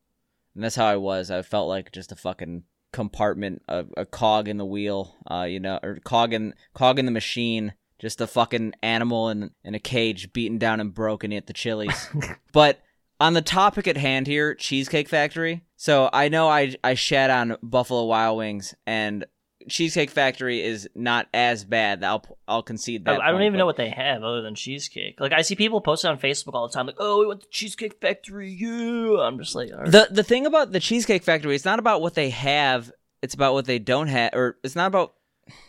[0.55, 1.31] And that's how I was.
[1.31, 5.59] I felt like just a fucking compartment a, a cog in the wheel uh you
[5.59, 7.75] know or cog in cog in the machine.
[7.99, 12.09] Just a fucking animal in in a cage beaten down and broken at the Chili's.
[12.53, 12.81] But
[13.21, 15.63] on the topic at hand here, Cheesecake Factory.
[15.77, 19.25] So I know I I shat on Buffalo Wild Wings, and
[19.69, 22.05] Cheesecake Factory is not as bad.
[22.05, 23.23] I'll I'll concede I, that.
[23.23, 25.21] I don't point, even know what they have other than cheesecake.
[25.21, 27.43] Like I see people post it on Facebook all the time, like, "Oh, we went
[27.43, 29.91] to Cheesecake Factory." Yeah, I'm just like, right.
[29.91, 31.55] the the thing about the Cheesecake Factory.
[31.55, 32.91] It's not about what they have.
[33.23, 35.15] It's about what they don't have, or it's not about.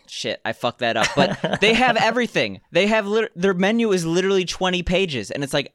[0.06, 1.08] Shit, I fucked that up.
[1.14, 2.60] But they have everything.
[2.72, 5.74] They have lit- their menu is literally twenty pages, and it's like,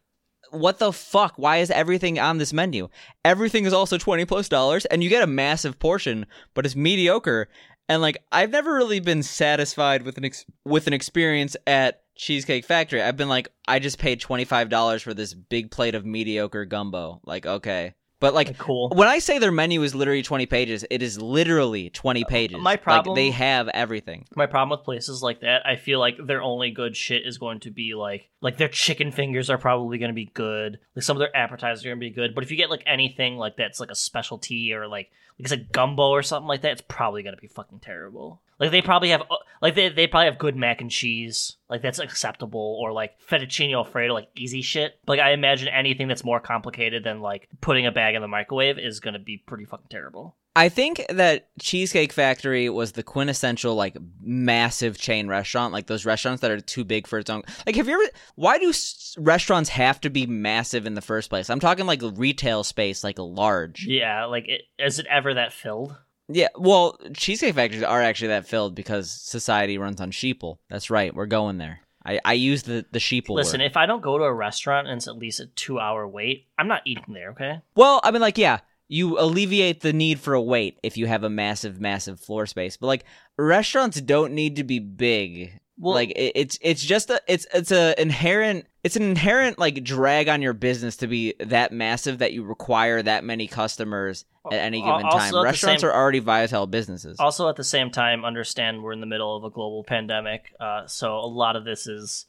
[0.52, 1.34] what the fuck?
[1.38, 2.90] Why is everything on this menu?
[3.24, 7.48] Everything is also twenty plus dollars, and you get a massive portion, but it's mediocre.
[7.92, 12.64] And like, I've never really been satisfied with an ex- with an experience at Cheesecake
[12.64, 13.02] Factory.
[13.02, 16.64] I've been like, I just paid twenty five dollars for this big plate of mediocre
[16.64, 17.20] gumbo.
[17.26, 18.58] Like, okay, but like.
[18.58, 18.94] cool.
[18.96, 22.56] When I say their menu is literally 20 pages, it is literally 20 pages.
[22.56, 24.26] Uh, my Like, problem- they have everything.
[24.38, 27.60] My problem with places like that, I feel like their only good shit is going
[27.62, 30.80] to be like like their chicken fingers are probably going to be good.
[30.96, 32.84] Like some of their appetizers are going to be good, but if you get like
[32.86, 36.62] anything like that's like a specialty or like like it's a gumbo or something like
[36.62, 38.42] that, it's probably to be fucking terrible.
[38.60, 41.82] Like they probably have uh, like they they probably have good mac and cheese, like
[41.82, 45.00] that's acceptable, or like fettuccine alfredo, like easy shit.
[45.08, 48.78] Like I imagine anything that's more complicated than like putting a bag in the microwave
[48.78, 50.36] is to be pretty fucking terrible.
[50.56, 56.42] I think that Cheesecake Factory was the quintessential like massive chain restaurant, like those restaurants
[56.42, 57.44] that are too big for its own.
[57.66, 58.12] Like, have you ever?
[58.36, 61.50] Why do s- restaurants have to be massive in the first place?
[61.50, 63.86] I'm talking like retail space, like a large.
[63.88, 65.96] Yeah, like it, is it ever that filled?
[66.28, 70.58] Yeah, well, Cheesecake Factories are actually that filled because society runs on sheeple.
[70.70, 71.82] That's right, we're going there.
[72.06, 73.36] I, I use the the sheeple.
[73.36, 73.68] Listen, word.
[73.68, 76.48] if I don't go to a restaurant and it's at least a two hour wait,
[76.58, 77.62] I'm not eating there, okay?
[77.76, 78.60] Well, I mean, like, yeah,
[78.92, 82.76] you alleviate the need for a wait if you have a massive, massive floor space.
[82.76, 83.06] But like,
[83.38, 85.58] restaurants don't need to be big.
[85.78, 89.82] Well, like, it, it's it's just a it's it's a inherent it's an inherent like
[89.86, 94.60] drag on your business to be that massive that you require that many customers at
[94.60, 95.42] any given time.
[95.42, 97.18] Restaurants same- are already vital businesses.
[97.18, 100.86] also at the same time, understand we're in the middle of a global pandemic, uh,
[100.86, 102.26] so a lot of this is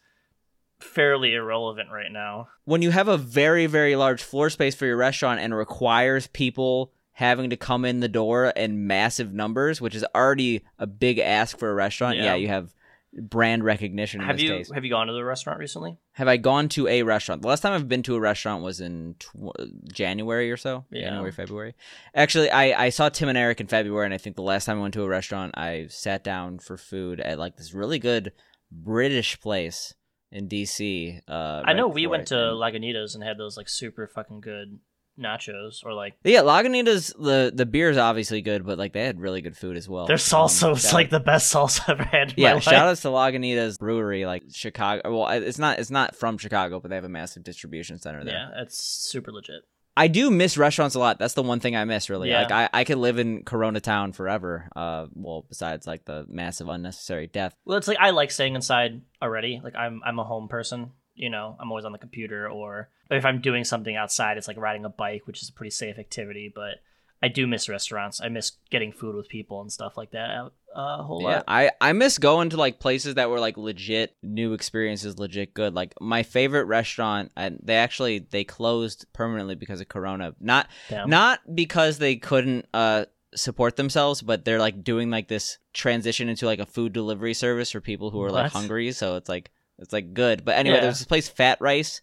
[0.82, 2.48] fairly irrelevant right now.
[2.64, 6.92] when you have a very very large floor space for your restaurant and requires people
[7.12, 11.58] having to come in the door in massive numbers which is already a big ask
[11.58, 12.34] for a restaurant yeah, Yeah.
[12.34, 12.74] you have
[13.14, 14.70] brand recognition in Have you case.
[14.72, 15.98] have you gone to the restaurant recently?
[16.12, 17.42] Have I gone to a restaurant?
[17.42, 19.52] The last time I've been to a restaurant was in tw-
[19.92, 20.86] January or so.
[20.90, 21.10] Yeah.
[21.10, 21.74] January, February.
[22.14, 24.78] Actually, I, I saw Tim and Eric in February, and I think the last time
[24.78, 28.32] I went to a restaurant, I sat down for food at like this really good
[28.70, 29.92] British place
[30.32, 31.20] in DC.
[31.28, 32.26] Uh, I know we went it.
[32.28, 34.78] to Lagunitas and had those like super fucking good
[35.20, 37.12] nachos or like yeah, Lagunitas.
[37.16, 40.06] The the beer is obviously good, but like they had really good food as well.
[40.06, 42.58] their salsa Um, was like the best salsa I've ever had yeah.
[42.58, 45.18] Shout outs to Lagunitas Brewery, like Chicago.
[45.18, 48.34] Well, it's not it's not from Chicago, but they have a massive distribution center there.
[48.34, 49.62] Yeah, it's super legit.
[49.96, 51.18] I do miss restaurants a lot.
[51.18, 52.30] That's the one thing I miss, really.
[52.30, 52.42] Yeah.
[52.42, 54.68] Like I, I could live in Corona Town forever.
[54.74, 57.54] Uh, well, besides like the massive unnecessary death.
[57.64, 59.60] Well, it's like I like staying inside already.
[59.62, 60.92] Like I'm I'm a home person.
[61.14, 64.56] You know, I'm always on the computer or if I'm doing something outside, it's like
[64.56, 66.50] riding a bike, which is a pretty safe activity.
[66.52, 66.76] But
[67.22, 68.20] I do miss restaurants.
[68.20, 71.28] I miss getting food with people and stuff like that out uh, a whole Yeah,
[71.36, 71.44] lot.
[71.46, 75.72] I I miss going to like places that were like legit new experiences, legit good.
[75.74, 80.34] Like my favorite restaurant, and they actually they closed permanently because of Corona.
[80.40, 81.08] Not Damn.
[81.10, 83.04] not because they couldn't uh
[83.34, 87.70] support themselves, but they're like doing like this transition into like a food delivery service
[87.70, 88.90] for people who are like hungry.
[88.92, 90.44] So it's like it's like good.
[90.44, 90.82] But anyway, Yeah.
[90.82, 92.02] there's this place, Fat Rice.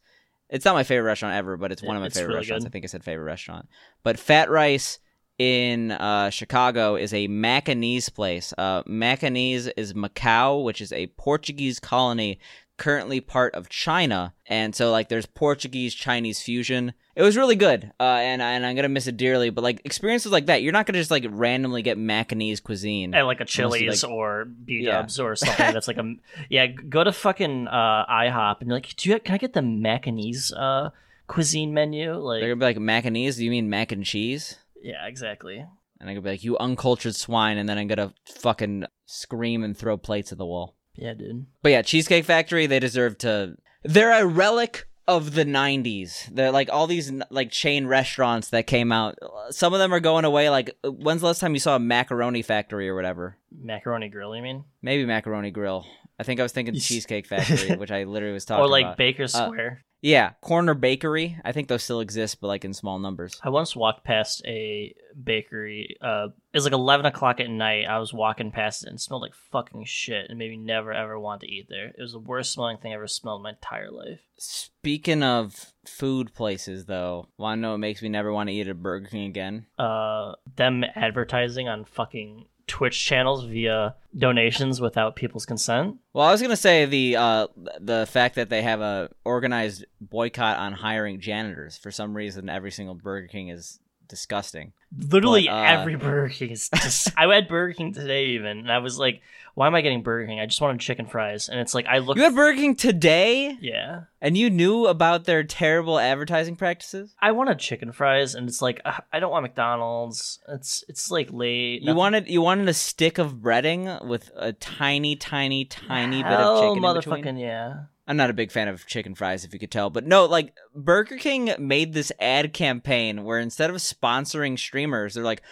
[0.49, 2.65] It's not my favorite restaurant ever, but it's one of my It's favorite really restaurants.
[2.65, 2.69] good.
[2.69, 3.67] I think I said favorite restaurant.
[4.01, 4.97] But Fat Rice
[5.39, 8.53] in uh, Chicago is a Macanese place.
[8.57, 12.39] Uh, Macanese is Macau, which is a Portuguese colony
[12.77, 16.93] currently part of China, and so like there's Portuguese Chinese fusion.
[17.15, 19.49] It was really good, uh, and and I'm gonna miss it dearly.
[19.49, 23.13] But like experiences like that, you're not gonna just like randomly get Macanese cuisine.
[23.13, 25.05] at like a Chili's like- or B Yeah.
[25.19, 26.13] Or something that's like a
[26.49, 26.67] yeah.
[26.67, 30.53] Go to fucking uh, IHOP and you're like, do you can I get the Macanese
[30.55, 30.91] uh,
[31.27, 32.13] cuisine menu?
[32.15, 33.35] Like, They're gonna be like Macanese.
[33.37, 34.55] Do you mean mac and cheese?
[34.81, 35.57] Yeah, exactly.
[35.57, 39.77] And I'm gonna be like, you uncultured swine, and then I'm gonna fucking scream and
[39.77, 40.75] throw plates at the wall.
[40.95, 41.45] Yeah, dude.
[41.61, 43.55] But yeah, Cheesecake Factory, they deserve to.
[43.83, 46.29] They're a relic of the 90s.
[46.33, 49.15] They're like all these like chain restaurants that came out.
[49.49, 50.49] Some of them are going away.
[50.49, 53.37] Like, when's the last time you saw a macaroni factory or whatever?
[53.51, 54.65] Macaroni Grill, you mean?
[54.81, 55.85] Maybe Macaroni Grill.
[56.19, 58.97] I think I was thinking Cheesecake Factory, which I literally was talking or like about.
[58.97, 59.85] Baker Uh, Square.
[60.01, 61.37] Yeah, Corner Bakery.
[61.43, 63.39] I think those still exist, but like in small numbers.
[63.43, 65.97] I once walked past a bakery.
[66.01, 67.85] Uh, it was like eleven o'clock at night.
[67.85, 71.19] I was walking past it and smelled like fucking shit, and made me never ever
[71.19, 71.87] want to eat there.
[71.87, 74.21] It was the worst smelling thing I ever smelled in my entire life.
[74.37, 78.67] Speaking of food places, though, want to know what makes me never want to eat
[78.67, 79.65] at Burger King again?
[79.77, 85.97] Uh, them advertising on fucking Twitch channels via donations without people's consent.
[86.13, 87.47] Well, I was gonna say the uh,
[87.79, 92.47] the fact that they have a organized boycott on hiring janitors for some reason.
[92.47, 93.79] Every single Burger King is
[94.09, 94.73] disgusting.
[94.97, 96.69] Literally But, uh, every Burger King is.
[96.75, 99.21] Just, I had Burger King today even, and I was like,
[99.53, 100.39] "Why am I getting Burger King?
[100.39, 102.17] I just wanted chicken fries." And it's like I look.
[102.17, 107.13] You had Burger King today, yeah, and you knew about their terrible advertising practices.
[107.21, 110.39] I wanted chicken fries, and it's like uh, I don't want McDonald's.
[110.47, 111.83] It's it's like late.
[111.83, 116.61] You wanted you wanted a stick of breading with a tiny, tiny, tiny bit of
[116.61, 117.83] chicken motherfucking yeah.
[118.09, 119.91] I'm not a big fan of chicken fries, if you could tell.
[119.91, 125.23] But no, like Burger King made this ad campaign where instead of sponsoring streamers, they're
[125.23, 125.43] like,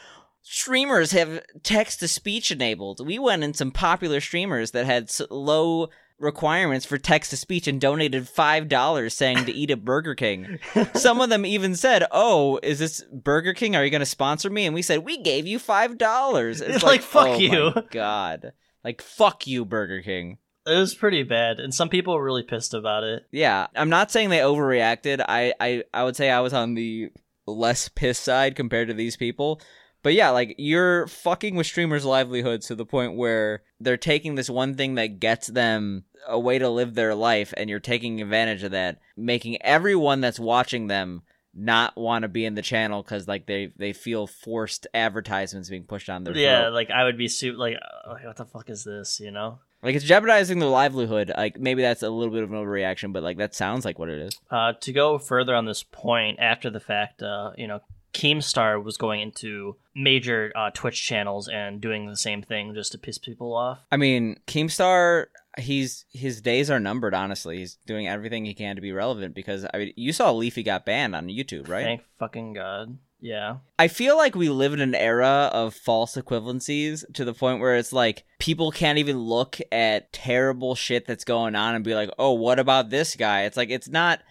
[0.42, 3.06] streamers have text to speech enabled.
[3.06, 5.90] We went in some popular streamers that had low
[6.20, 10.58] requirements for text to speech and donated five dollars saying to eat at Burger King.
[10.96, 13.76] Some of them even said, "Oh, is this Burger King?
[13.76, 16.76] Are you going to sponsor me?" And we said, "We gave you five dollars." It's
[16.78, 17.74] It's like, fuck oh you.
[17.92, 20.40] God, like fuck you, Burger King.
[20.68, 23.26] It was pretty bad, and some people were really pissed about it.
[23.32, 25.24] Yeah, I'm not saying they overreacted.
[25.28, 27.10] I, I, I would say I was on the
[27.46, 29.62] less pissed side compared to these people.
[30.04, 34.50] But yeah, like you're fucking with streamers' livelihoods to the point where they're taking this
[34.50, 38.64] one thing that gets them a way to live their life, and you're taking advantage
[38.64, 43.28] of that, making everyone that's watching them not want to be in the channel because
[43.28, 46.74] like they they feel forced advertisements being pushed on their Yeah, throat.
[46.74, 49.20] like I would be super like, uh, like, what the fuck is this?
[49.20, 49.60] You know.
[49.84, 51.32] Like it's jeopardizing their livelihood.
[51.36, 54.10] Like maybe that's a little bit of an overreaction, but like that sounds like what
[54.10, 54.38] it is.
[54.50, 57.82] Uh, to go further on this point, after the fact, uh, you know,
[58.14, 62.98] Keemstar was going into major uh, Twitch channels and doing the same thing just to
[62.98, 63.80] piss people off.
[63.92, 67.14] I mean, Keemstar, he's his days are numbered.
[67.14, 69.36] Honestly, he's doing everything he can to be relevant.
[69.36, 71.84] Because I mean, you saw Leafy got banned on YouTube, right?
[71.84, 72.98] Thank fucking god.
[73.20, 73.58] Yeah.
[73.80, 77.76] I feel like we live in an era of false equivalencies to the point where
[77.76, 82.12] it's like people can't even look at terrible shit that's going on and be like,
[82.20, 84.22] "Oh, what about this guy?" It's like it's not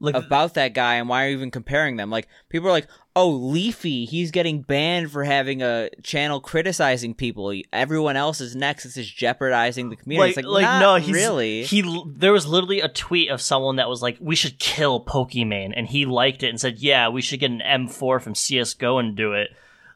[0.00, 2.10] Like about that guy and why are you even comparing them?
[2.10, 7.52] Like people are like, "Oh, Leafy, he's getting banned for having a channel criticizing people.
[7.72, 8.84] Everyone else is next.
[8.84, 11.64] This is jeopardizing the community." it's like, not no, he's, really.
[11.64, 15.72] He there was literally a tweet of someone that was like, "We should kill Pokimane,"
[15.76, 19.16] and he liked it and said, "Yeah, we should get an M4 from CS:GO and
[19.16, 19.50] do it."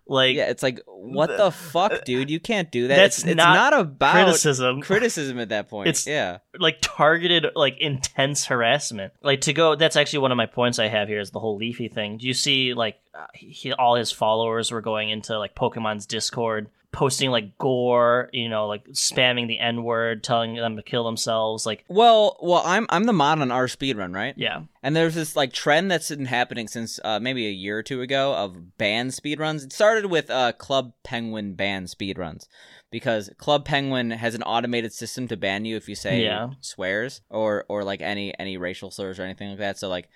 [0.08, 2.30] Like, yeah, it's like, what the fuck, dude?
[2.30, 2.96] You can't do that.
[2.96, 4.80] That's it's, it's not not, about criticism.
[4.82, 5.88] criticism at that point.
[5.88, 6.38] It's- yeah.
[6.58, 10.88] like targeted like intense harassment like to go that's actually one of my points i
[10.88, 14.10] have here is the whole leafy thing do you see like uh, he, all his
[14.10, 19.58] followers were going into like Pokimane's discord posting like gore you know like spamming the
[19.58, 23.50] n word telling them to kill themselves like Well, well, I'm I'm the mod on
[23.50, 24.34] our speedrun, right?
[24.38, 27.82] yeah And there's this like trend that's been happening since uh, maybe a year or
[27.82, 29.64] two ago of ban speedruns.
[29.64, 32.46] It started with uh, Club Penguin ban speedruns
[32.90, 36.50] because Club Penguin has an automated system to ban you if you say Yeah.
[36.60, 39.78] swears or or like any any racial slurs or anything like that.
[39.78, 40.08] So like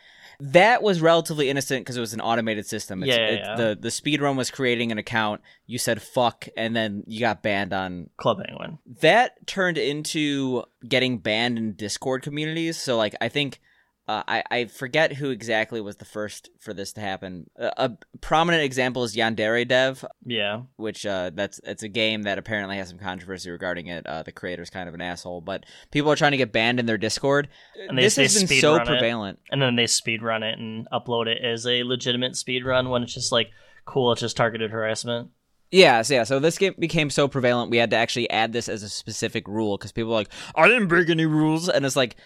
[0.51, 3.03] that was relatively innocent because it was an automated system.
[3.03, 3.55] It's, Yeah, yeah, it- yeah.
[3.57, 5.41] The the speedrun was creating an account.
[5.67, 11.19] You said fuck, and then you got banned on club penguin that turned into getting
[11.19, 12.77] banned in Discord communities.
[12.77, 13.61] So like I think
[14.09, 17.49] uh, I I forget who exactly was the first for this to happen.
[17.57, 22.39] A, a prominent example is Yandere Dev, yeah which uh, that's it's a game that
[22.39, 24.07] apparently has some controversy regarding it.
[24.07, 26.87] Uh, the creator's kind of an asshole, but people are trying to get banned in
[26.87, 27.49] their Discord.
[27.89, 28.87] And they- this they has been so run it.
[28.99, 29.39] prevalent.
[29.51, 33.03] and then they speed run it and upload it as a legitimate speed run when
[33.03, 33.51] it's just like
[33.85, 35.31] cool it's just targeted harassment
[35.71, 36.25] Yeah, so yeah.
[36.25, 39.49] So this game became so prevalent, we had to actually add this as a specific
[39.49, 42.17] rule because people are like, I didn't break any rules, and it's like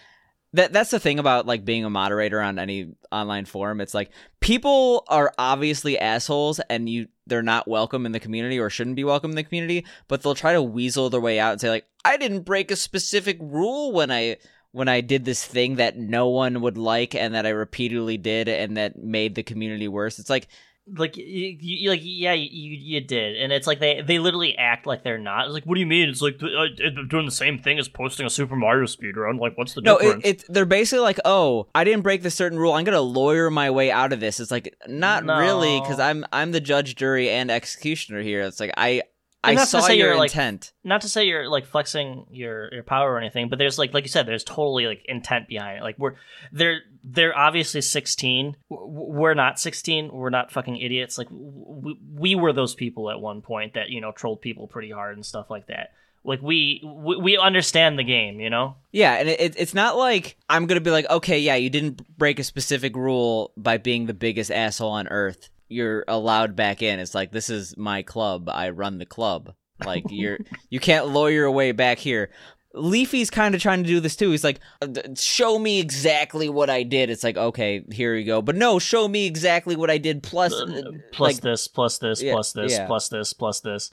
[0.53, 0.73] that.
[0.73, 3.81] That's the thing about like being a moderator on any online forum.
[3.81, 8.69] It's like people are obviously assholes, and you they're not welcome in the community or
[8.69, 11.61] shouldn't be welcome in the community, but they'll try to weasel their way out and
[11.61, 14.37] say like, I didn't break a specific rule when I.
[14.73, 18.47] When I did this thing that no one would like and that I repeatedly did
[18.47, 20.49] and that made the community worse, it's like
[20.95, 24.85] like you, you like yeah you, you did and it's like they they literally act
[24.85, 26.67] like they're not it's like what do you mean it's like uh,
[27.09, 30.03] doing the same thing as posting a super mario speedrun like what's the No, it,
[30.03, 32.71] difference it they're basically like, oh, I didn't break this certain rule.
[32.73, 34.39] I'm gonna lawyer my way out of this.
[34.39, 35.37] It's like not No.
[35.37, 38.41] really, because I'm I'm the judge, jury, and executioner here.
[38.41, 39.01] It's like I
[39.47, 40.73] I And that's to say your you're, like, intent.
[40.83, 44.03] not to say you're like flexing your your power or anything but there's like like
[44.03, 45.83] you said there's totally like intent behind it.
[45.83, 46.15] Like we're
[46.51, 51.17] they're they're obviously 16 we're not 16 we're not fucking idiots.
[51.17, 54.91] Like we, we were those people at one point that you know trolled people pretty
[54.91, 55.93] hard and stuff like that.
[56.23, 58.75] Like we we, we understand the game you know?
[58.91, 62.17] Yeah, and it, it, it's not like I'm gonna be like, okay, yeah, you didn't
[62.17, 65.49] break a specific rule by being the biggest asshole on earth.
[65.69, 66.99] You're allowed back in.
[66.99, 68.49] It's like this is my club.
[68.49, 69.53] I run the club.
[69.85, 72.29] Like you're you can't lawyer your way back here.
[72.73, 74.29] Leafy's kind of trying to do this too.
[74.31, 78.41] He's like, "Uh, "Show me exactly what I did." It's like, okay, here you go.
[78.41, 80.21] But no, show me exactly what I did.
[80.21, 82.85] Plus, uh, plus like, this, plus this, Yeah, plus this, yeah.
[82.85, 83.89] plus this, plus this.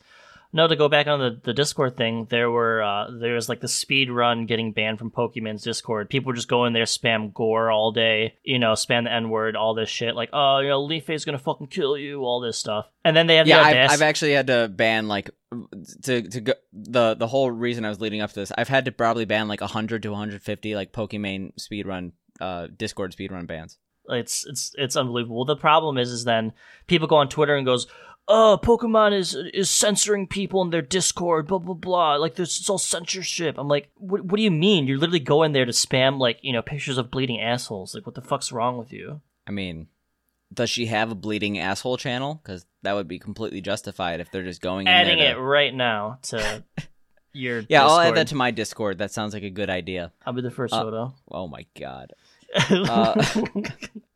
[0.54, 3.60] No, to go back on the, the Discord thing, there were uh, there was like
[3.60, 6.08] the speed run getting banned from Pokimane's Discord.
[6.08, 9.30] People would just go in there, spam gore all day, you know, spam the N
[9.30, 12.56] word, all this shit, like, oh, you know, Leafy's gonna fucking kill you, all this
[12.56, 12.86] stuff.
[13.04, 13.90] And then they have yeah, the I've.
[13.90, 15.30] I've actually had to ban like
[16.04, 18.52] to to go the the whole reason I was leading up to this.
[18.56, 23.32] I've had to probably ban like 100 to 150 like Pokemon speedrun uh Discord speed
[23.32, 23.78] run bans.
[24.08, 25.44] It's it's it's unbelievable.
[25.46, 26.52] The problem is, is then
[26.86, 27.88] people go on Twitter and goes,
[28.28, 32.70] "Oh, Pokimane is is censoring people in their Discord, blah blah blah." Like there's it's
[32.70, 33.56] all censorship.
[33.58, 34.86] I'm like, what what do you mean?
[34.86, 37.94] You're literally going there to spam like you know pictures of bleeding assholes.
[37.94, 39.20] Like what the fuck's wrong with you?
[39.46, 39.88] I mean,
[40.52, 42.40] does she have a bleeding asshole channel?
[42.42, 45.74] Because that would be completely justified if they're just going in Adding there it right
[45.74, 46.64] now to
[47.32, 48.98] your Yeah, I'll add that to my Discord.
[48.98, 50.12] That sounds like a good idea.
[50.24, 51.14] I'll be the first Uh, photo.
[51.30, 52.12] Oh my god.
[52.70, 53.14] Uh,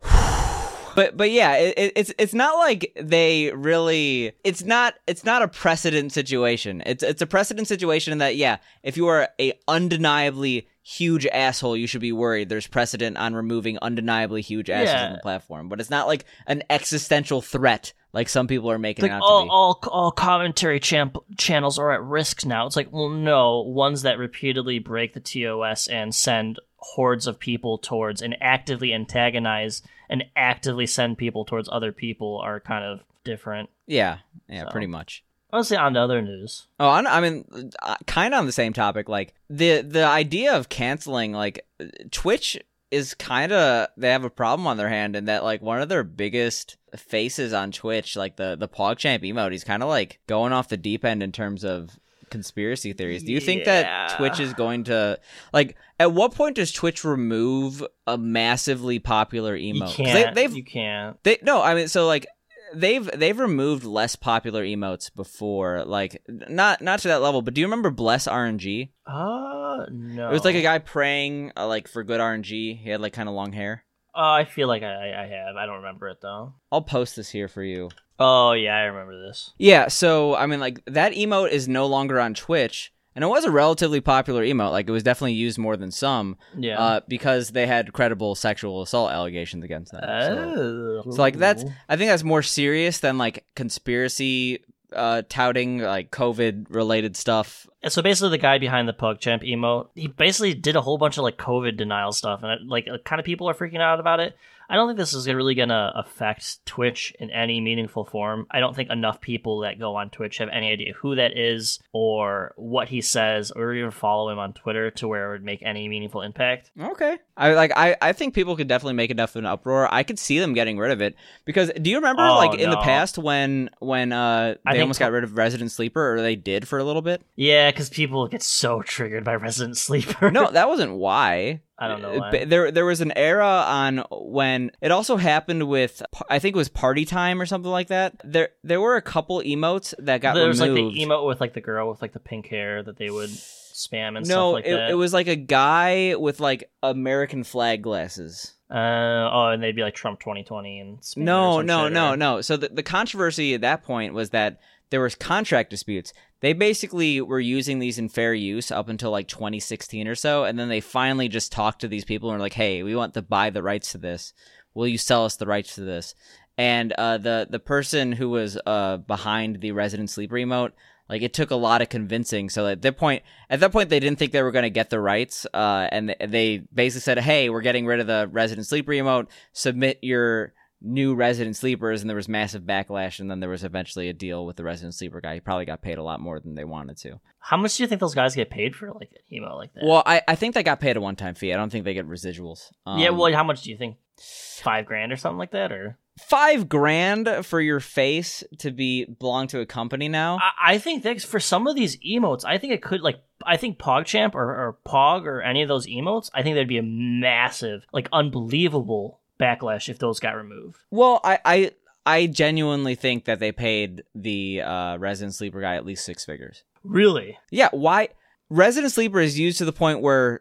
[0.99, 4.33] But but yeah, it, it- it's it's not like they really.
[4.43, 6.83] It's not it's not a precedent situation.
[6.87, 11.77] It's it's a precedent situation in that yeah, if you are a undeniably huge asshole,
[11.77, 12.49] you should be worried.
[12.49, 15.07] There's precedent on removing undeniably huge assholes Yeah.
[15.07, 19.03] on the platform, but it's not like an existential threat like some people are making
[19.03, 19.51] like it out all, to be.
[19.51, 22.67] all all commentary champ- channels are at risk now.
[22.67, 27.79] It's like, well, no, ones that repeatedly break the TOS and send hordes of people
[27.79, 33.69] towards and actively antagonize and actively send people towards other people are kind of different.
[33.87, 34.71] yeah, yeah, So.
[34.71, 35.25] pretty much.
[35.51, 36.67] Honestly, on to other news.
[36.79, 39.09] Oh, I I mean, uh, kind of on the same topic.
[39.09, 41.67] Like the the idea of canceling, like
[42.11, 42.59] Twitch
[42.91, 45.89] is kind of they have a problem on their hand in that like one of
[45.89, 50.53] their biggest faces on Twitch, like the the PogChamp emote, he's kind of like going
[50.53, 51.99] off the deep end in terms of
[52.31, 53.23] conspiracy theories.
[53.23, 55.19] Do you think that Twitch is going to
[55.53, 55.77] like?
[56.01, 60.35] At what point does Twitch remove a massively popular You can't.
[60.35, 61.23] They, they've you can't.
[61.25, 62.27] they no, I mean, so like
[62.75, 67.43] they've they've removed less popular emotes before, like not not to that level.
[67.43, 68.91] But do you remember Bless RNG?
[69.07, 70.29] Uh, no.
[70.29, 72.79] It was like a guy praying uh, like for good RNG.
[72.79, 73.85] He had like kind of long hair.
[74.15, 75.57] Oh, I feel like I, I have.
[75.57, 76.55] I don't remember it though.
[76.73, 77.91] I'll post this here for you.
[78.19, 79.53] Oh yeah, I remember this.
[79.59, 83.45] Yeah, so I mean, like that emote is no longer on Twitch, and it was
[83.45, 84.73] a relatively popular emote.
[84.73, 86.79] Like it was definitely used more than some, Yeah.
[86.81, 90.03] uh, because they had credible sexual assault allegations against them.
[90.03, 91.03] so.
[91.07, 91.11] Oh.
[91.13, 94.65] So like that's I think that's more serious than like conspiracy
[94.95, 97.67] uh touting like COVID related stuff.
[97.83, 101.17] And so basically, the guy behind the PogChamp emote, he basically did a whole bunch
[101.19, 104.37] of like COVID denial stuff, and like kind of people are freaking out about it.
[104.69, 108.47] I don't think this is really gonna affect Twitch in any meaningful form.
[108.51, 111.79] I don't think enough people that go on Twitch have any idea who that is
[111.93, 115.63] or what he says, or even follow him on Twitter to where it would make
[115.63, 116.71] any meaningful impact.
[116.79, 117.19] Okay.
[117.37, 119.89] I like I, I think people could definitely make enough of an uproar.
[119.93, 121.15] I could see them getting rid of it
[121.45, 125.07] because do you remember Oh, like in the past when when uh they almost po-
[125.07, 127.23] got rid of Resident Sleeper or they did for a little bit?
[127.37, 130.31] Yeah, because people get so triggered by Resident Sleeper.
[130.31, 131.61] No, that wasn't why.
[131.79, 132.45] I don't know Uh, why.
[132.45, 136.69] There, there was an era on when it also happened with I think it was
[136.69, 138.15] Party Time or something like that.
[138.25, 141.55] There, there were a couple emotes that got there was like the emote with like
[141.55, 144.65] the girl with like the pink hair that they would spam and no, stuff like
[144.67, 144.91] it, that.
[144.91, 148.55] it was like a guy with like American flag glasses.
[148.71, 152.41] Uh, oh, and they'd be like Trump 2020 and No, no, shit, no, or- no.
[152.43, 154.61] So the, the controversy at that point was that
[154.91, 156.13] there was contract disputes.
[156.41, 160.59] They basically were using these in fair use up until like 2016 or so, and
[160.59, 163.23] then they finally just talked to these people and were like, "Hey, we want to
[163.23, 164.33] buy the rights to this.
[164.75, 166.15] Will you sell us the rights to this?"
[166.57, 170.73] And uh, the the person who was uh, behind the Resident Sleeper emote,
[171.09, 172.51] like it took a lot of convincing.
[172.51, 174.91] So at that point, at that point, they didn't think they were going to get
[174.91, 178.67] the rights, uh, and th- they basically said, "Hey, we're getting rid of the Resident
[178.67, 179.27] Sleeper emote.
[179.53, 184.09] Submit your." New resident sleepers and there was massive backlash and then there was eventually
[184.09, 185.35] a deal with the resident sleeper guy.
[185.35, 187.21] He probably got paid a lot more than they wanted to.
[187.41, 189.85] How much do you think those guys get paid for like an emo like that?
[189.85, 191.53] well i, I think they got paid a one-time fee.
[191.53, 192.71] I don't think they get residuals.
[192.87, 193.97] Um, yeah, well, how much do you think?
[194.21, 195.97] Five grand or something like that, or?
[196.19, 200.39] Five grand for your face to be belong to a company now?
[200.39, 203.57] I, I think that for some of these emotes, I think it could like I
[203.57, 206.83] think PogChamp or, or Pog or any of those emotes, I think there'd be a
[206.83, 210.79] massive, like unbelievable backlash if those got removed.
[210.91, 211.71] well i i
[212.07, 216.65] i genuinely think that they paid the uh resident sleeper guy at least six figures
[216.85, 217.39] Really?
[217.51, 218.09] yeah why
[218.51, 220.41] resident sleeper is used to the point where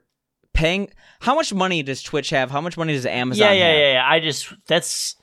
[0.54, 0.90] paying
[1.20, 4.08] how much money does twitch have how much money does amazon yeah, yeah, yeah, yeah.
[4.10, 5.16] I just that's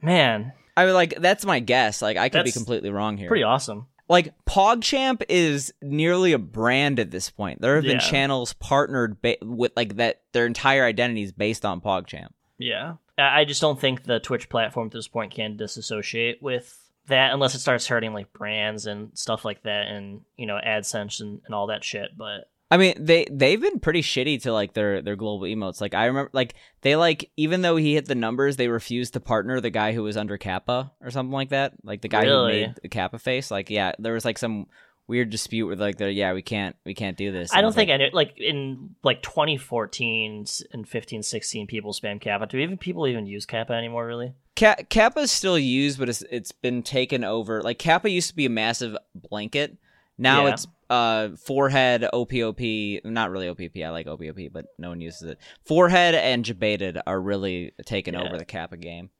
[0.00, 2.00] man, I mean, like that's my guess.
[2.02, 3.28] Like I could be completely wrong here.
[3.28, 3.86] pretty awesome.
[4.08, 7.60] Like PogChamp is nearly a brand at this point.
[7.60, 8.10] There have been Yeah.
[8.10, 10.22] channels partnered ba- with like that.
[10.32, 12.28] Their entire identity is based on PogChamp.
[12.58, 12.94] Yeah.
[13.18, 17.54] I just don't think the Twitch platform at this point can disassociate with that unless
[17.54, 21.54] it starts hurting like brands and stuff like that and, you know, AdSense and, and
[21.54, 22.16] all that shit.
[22.16, 25.80] But I mean, they they've been pretty shitty to like their their global emotes.
[25.80, 29.20] Like I remember, like they like even though he hit the numbers, they refused to
[29.20, 31.74] partner the guy who was under Kappa or something like that.
[31.84, 32.60] Like the guy Really?
[32.60, 33.50] who made the Kappa face.
[33.50, 34.68] Like yeah, there was like some
[35.08, 37.52] weird dispute with like they're yeah we can't we can't do this.
[37.52, 42.46] I don't think like, any like in like 2014 and 15, 16 people spam Kappa.
[42.46, 44.06] Do even people even use Kappa anymore?
[44.06, 44.34] Really?
[44.56, 47.62] Ka- Kappa is still used, but it's it's been taken over.
[47.62, 49.76] Like Kappa used to be a massive blanket.
[50.18, 50.52] Now Yeah.
[50.52, 53.78] it's uh forehead OPOP, not really OPP.
[53.84, 55.38] I like OPOP, but no one uses it.
[55.64, 58.22] Forehead and Jebaited are really taking Yeah.
[58.24, 59.10] over the Kappa game.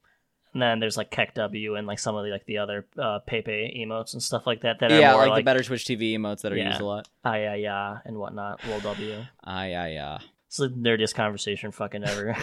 [0.55, 3.83] And then there's like KEKW and like some of the like the other uh, Pepe
[3.87, 6.13] emotes and stuff like that that are yeah, more like, like, the better Twitch TV
[6.15, 6.69] emotes that are Yeah.
[6.69, 7.09] used a lot.
[7.25, 8.61] ah yeah yeah and whatnot.
[8.69, 9.25] Lol W.
[9.45, 10.19] Ah, yeah, yeah.
[10.49, 12.37] It's the nerdiest conversation fucking ever.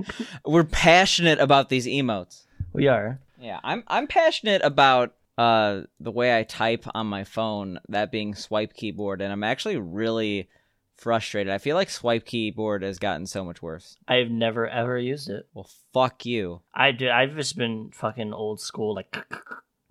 [0.46, 2.44] We're passionate about these emotes.
[2.72, 3.18] we are.
[3.40, 8.34] Yeah, I'm I'm passionate about uh the way I type on my phone, that being
[8.36, 10.48] swipe keyboard, and I'm actually really
[10.96, 11.52] frustrated.
[11.52, 13.96] I feel like swipe keyboard has gotten so much worse.
[14.08, 15.46] I've never ever used it.
[15.54, 16.62] Well, fuck you.
[16.74, 17.08] I do.
[17.10, 19.16] I've just been fucking old school, like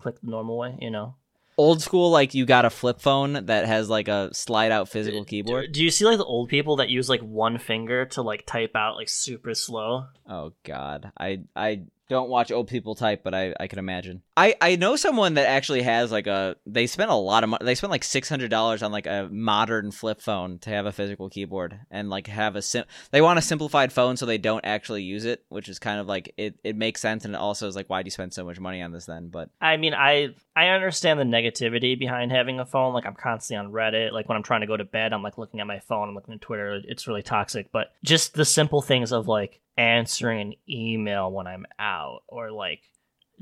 [0.00, 1.14] click the normal way, you know.
[1.58, 5.24] Old school, like you got a flip phone that has like a slide out physical
[5.24, 5.72] keyboard.
[5.72, 8.76] Do you see like the old people that use like one finger to like type
[8.76, 10.04] out like super slow?
[10.28, 14.22] Oh god, I I don't watch old people type, but I, I can imagine.
[14.36, 17.64] I, I know someone that actually has like a they spent a lot of money.
[17.64, 20.92] They spent like six hundred dollars on like a modern flip phone to have a
[20.92, 22.84] physical keyboard and like have a sim.
[23.10, 26.06] They want a simplified phone so they don't actually use it, which is kind of
[26.06, 26.58] like it.
[26.62, 28.82] It makes sense and it also is like why do you spend so much money
[28.82, 29.28] on this then?
[29.28, 32.94] But I mean, I I understand the negativity behind having a phone.
[32.94, 34.12] Like I'm constantly on Reddit.
[34.12, 36.08] Like when I'm trying to go to bed, I'm like looking at my phone.
[36.08, 36.80] I'm looking at Twitter.
[36.84, 37.72] It's really toxic.
[37.72, 42.80] But just the simple things of like answering an email when I'm out, or like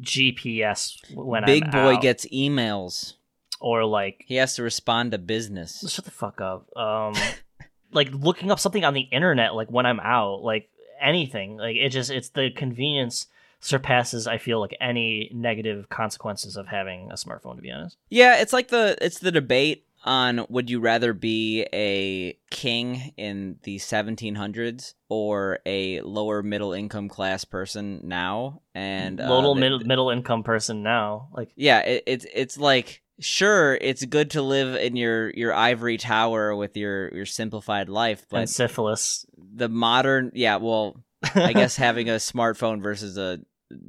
[0.00, 3.14] GPS when big I'm boy out, gets emails.
[3.60, 5.84] or like He has to respond to business.
[5.92, 6.68] shut the fuck up.
[6.76, 7.14] Um,
[7.92, 10.68] like looking up something on the internet, like when I'm out, like
[11.00, 11.56] anything.
[11.56, 13.26] Like it just it's the convenience
[13.60, 14.26] surpasses.
[14.26, 17.56] I feel like any negative consequences of having a smartphone.
[17.56, 17.96] To be honest.
[18.10, 23.56] Yeah, it's like the it's the debate on would you rather be a king in
[23.62, 30.10] the 1700s or a lower middle income class person now and uh, the- middle middle
[30.10, 31.28] income person now.
[31.32, 35.96] Like yeah it, it's it's like sure it's good to live in your your ivory
[35.96, 39.24] tower with your your simplified life but and syphilis.
[39.36, 40.96] the modern yeah well
[41.36, 43.38] i guess having a smartphone versus a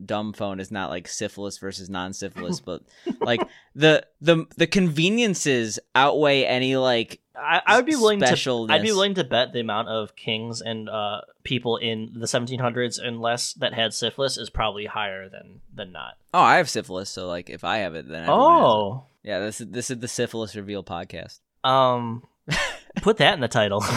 [0.05, 2.81] dumb phone is not like syphilis versus non-syphilis but
[3.21, 3.41] like
[3.75, 8.67] the the the conveniences outweigh any like I, I would be willing to.
[8.69, 12.97] I'd be willing to bet the amount of kings and uh, people in the 1700s
[13.01, 16.13] and less that had syphilis is probably higher than than not.
[16.33, 18.31] oh i have syphilis so like if i have it then has it.
[18.31, 22.23] Oh, yeah this is this is the syphilis reveal podcast um,
[23.01, 23.83] put that in the title.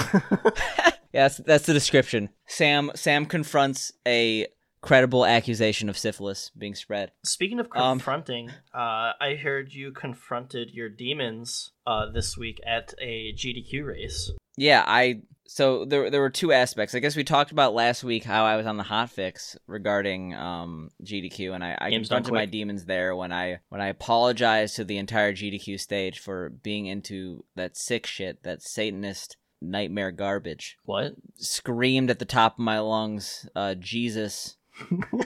[1.13, 4.47] yeah that's that's the description sam sam confronts a
[4.81, 10.71] credible accusation of syphilis being spread Speaking of Um, confronting, uh, I heard you confronted
[10.71, 14.31] your demons uh, this week at a GDQ race.
[14.57, 16.95] Yeah, I so there there were two aspects.
[16.95, 20.35] I guess we talked about last week how I was on the hot fix regarding
[20.35, 24.77] um, GDQ, and I, I Games confronted my demons there when I when I apologized
[24.77, 30.77] to the entire GDQ stage for being into that sick shit, that Satanist nightmare garbage.
[30.85, 31.15] What?
[31.37, 34.58] Screamed at the top of my lungs, uh, Jesus,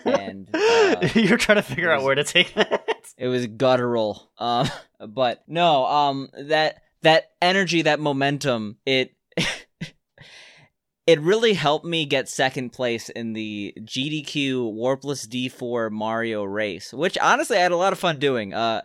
[0.04, 2.86] and uh, You're trying to figure it out where to take that.
[3.16, 4.30] it was guttural.
[4.38, 4.68] Um,
[5.08, 9.14] but no, um, that that energy, that momentum, it
[11.06, 17.18] it really helped me get second place in the GDQ Warpless D4 Mario race, which
[17.18, 18.54] honestly I had a lot of fun doing.
[18.54, 18.82] Uh,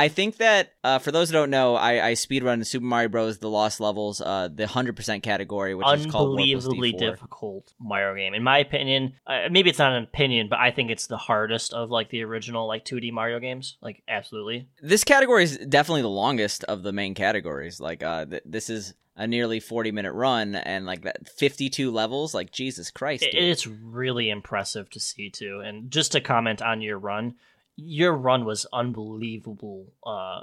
[0.00, 3.38] I think that uh, for those who don't know, I, I speedrun Super Mario Bros.
[3.38, 8.32] The Lost Levels, uh, the hundred percent category, which is called Unbelievably difficult Mario game,
[8.32, 9.12] in my opinion.
[9.26, 12.22] Uh, maybe it's not an opinion, but I think it's the hardest of like the
[12.22, 13.76] original like 2D Mario games.
[13.82, 14.68] Like absolutely.
[14.80, 17.78] this category is definitely the longest of the main categories.
[17.78, 21.90] Like, uh, th- this is a nearly forty minute run, and like that fifty two
[21.90, 22.32] levels.
[22.32, 23.34] Like, Jesus Christ, dude.
[23.34, 25.60] it's really impressive to see too.
[25.62, 27.34] And just to comment on your run,
[27.80, 30.42] your run was unbelievable uh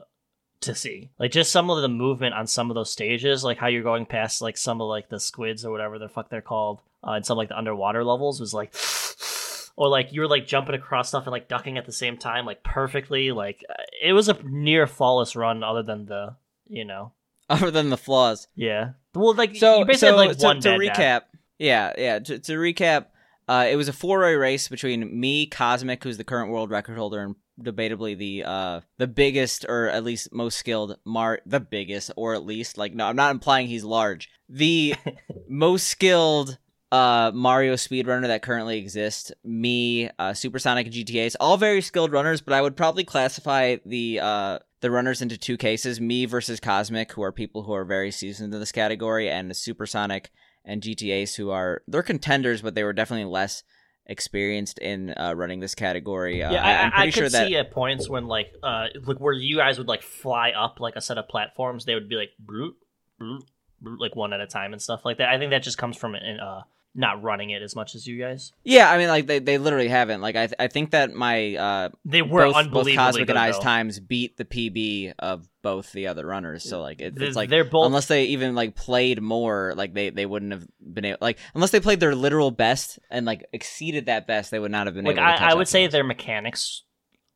[0.61, 1.11] to see.
[1.19, 4.05] Like just some of the movement on some of those stages, like how you're going
[4.05, 7.25] past like some of like the squids or whatever the fuck they're called, uh, and
[7.25, 8.73] some like the underwater levels was like
[9.75, 12.45] or like you were like jumping across stuff and like ducking at the same time
[12.45, 13.63] like perfectly like
[14.03, 16.35] it was a near flawless run other than the
[16.67, 17.11] you know
[17.49, 18.47] other than the flaws.
[18.55, 21.21] yeah well like So, you basically so had like to, one to recap,
[21.59, 22.19] yeah, yeah.
[22.19, 23.05] To, to recap,
[23.47, 27.21] uh, it was a four-way race between me, Kosmic, who's the current world record holder
[27.21, 32.35] and debatably the uh the biggest or at least most skilled Mar the biggest or
[32.35, 34.29] at least like no I'm not implying he's large.
[34.47, 34.95] The
[35.49, 36.57] most skilled
[36.91, 42.41] uh Mario speedrunner that currently exists me uh Supersonic and GTA's all very skilled runners
[42.41, 47.11] but I would probably classify the uh the runners into two cases me versus Kosmic
[47.11, 50.29] who are people who are very seasoned in this category and Supersonic
[50.68, 53.63] and GTA's who are they're contenders but they were definitely less
[54.07, 56.41] experienced in uh, running this category.
[56.41, 58.88] Uh, yeah, I, I, I'm pretty I sure that see at points when like uh
[59.05, 62.09] like where you guys would like fly up like a set of platforms, they would
[62.09, 62.76] be like brute,
[63.18, 63.43] brute,
[63.82, 65.30] brute, like one at a time and stuff like that.
[65.30, 66.61] I think that just comes from in, uh
[66.97, 68.51] not running it as much as you guys.
[68.63, 70.19] yeah, I mean, like they, they literally haven't.
[70.19, 73.37] Like I th- I think that my uh They were both, both unbelievably Kosmic good.
[73.37, 73.59] and though.
[73.59, 76.67] times beat the PB of both the other runners.
[76.67, 80.09] So like it, it's like they're both unless they even like played more, like they
[80.09, 84.07] they wouldn't have been able like unless they played their literal best and like exceeded
[84.07, 85.25] that best, they would not have been like able.
[85.25, 86.83] to catch I, I would say their mechanics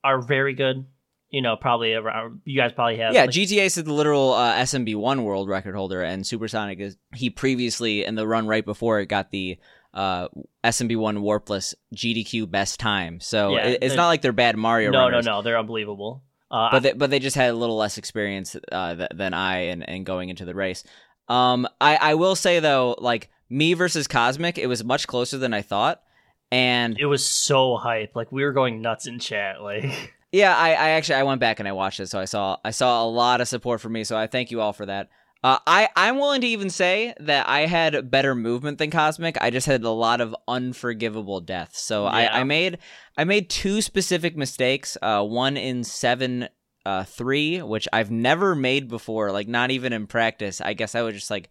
[0.04, 0.86] are very good.
[1.32, 4.54] You know, probably around you guys probably have Yeah, like, GTA is the literal uh,
[4.58, 9.06] SMB1 world record holder, and Supersonic is he previously in the run right before it
[9.06, 9.58] got the
[9.94, 10.28] uh,
[10.64, 13.20] SMB1 Warpless GDQ best time.
[13.22, 15.26] So Yeah, it, it's not like they're bad Mario no, runners.
[15.26, 16.24] no, no, they're unbelievable.
[16.50, 19.68] Uh, but they, but they just had a little less experience uh, th- than I
[19.68, 20.84] and and going into the race.
[21.30, 25.54] Um, I I will say though, like me versus Kosmic, it was much closer than
[25.54, 26.04] I thought,
[26.52, 28.18] and It was so hype.
[28.18, 29.62] Like we were going nuts in chat.
[29.62, 32.58] Like Yeah, I, I actually I went back and I watched it, so I saw
[32.64, 34.04] I saw a lot of support for me.
[34.04, 35.10] So I thank you all for that.
[35.44, 39.38] Uh, I I'm willing to even say that I had better movement than Kosmic.
[39.42, 41.82] I just had a lot of unforgivable deaths.
[41.82, 42.10] So Yeah.
[42.12, 42.78] I, I made
[43.18, 44.98] I made two specific mistakes.
[45.02, 46.48] Uh, one in seven
[46.86, 49.32] uh three, which I've never made before.
[49.32, 50.62] Like not even in practice.
[50.62, 51.50] I guess I was just like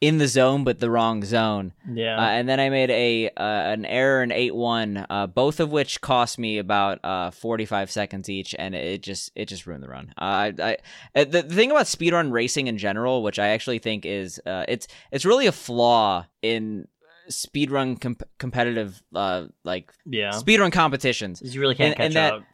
[0.00, 1.72] in the zone, but the wrong zone.
[1.92, 2.16] yeah.
[2.16, 3.42] Uh, and then I made a uh,
[3.72, 7.90] an error in eight one, uh, both of which cost me about uh, forty five
[7.90, 10.12] seconds each, and it just it just ruined the run.
[10.16, 10.76] Uh, I, I
[11.16, 14.64] uh, the, the thing about speedrun racing in general, which I actually think is uh,
[14.68, 16.86] it's it's really a flaw in
[17.30, 20.30] speedrun com- competitive uh, like yeah.
[20.30, 21.42] speedrun competitions.
[21.44, 22.44] You really can't and- and catch that- up.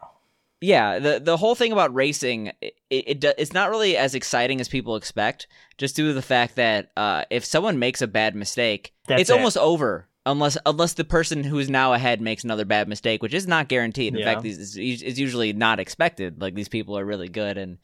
[0.64, 4.68] Yeah, the the whole thing about racing, it, it it's not really as exciting as
[4.68, 5.46] people expect,
[5.76, 9.30] just due to the fact that uh, if someone makes a bad mistake, That's it's
[9.30, 9.34] it.
[9.34, 10.08] almost over.
[10.26, 13.68] Unless unless the person who is now ahead makes another bad mistake, which is not
[13.68, 14.14] guaranteed.
[14.14, 14.24] In Yeah.
[14.24, 16.40] fact, these is usually not expected.
[16.40, 17.76] Like these people are really good, and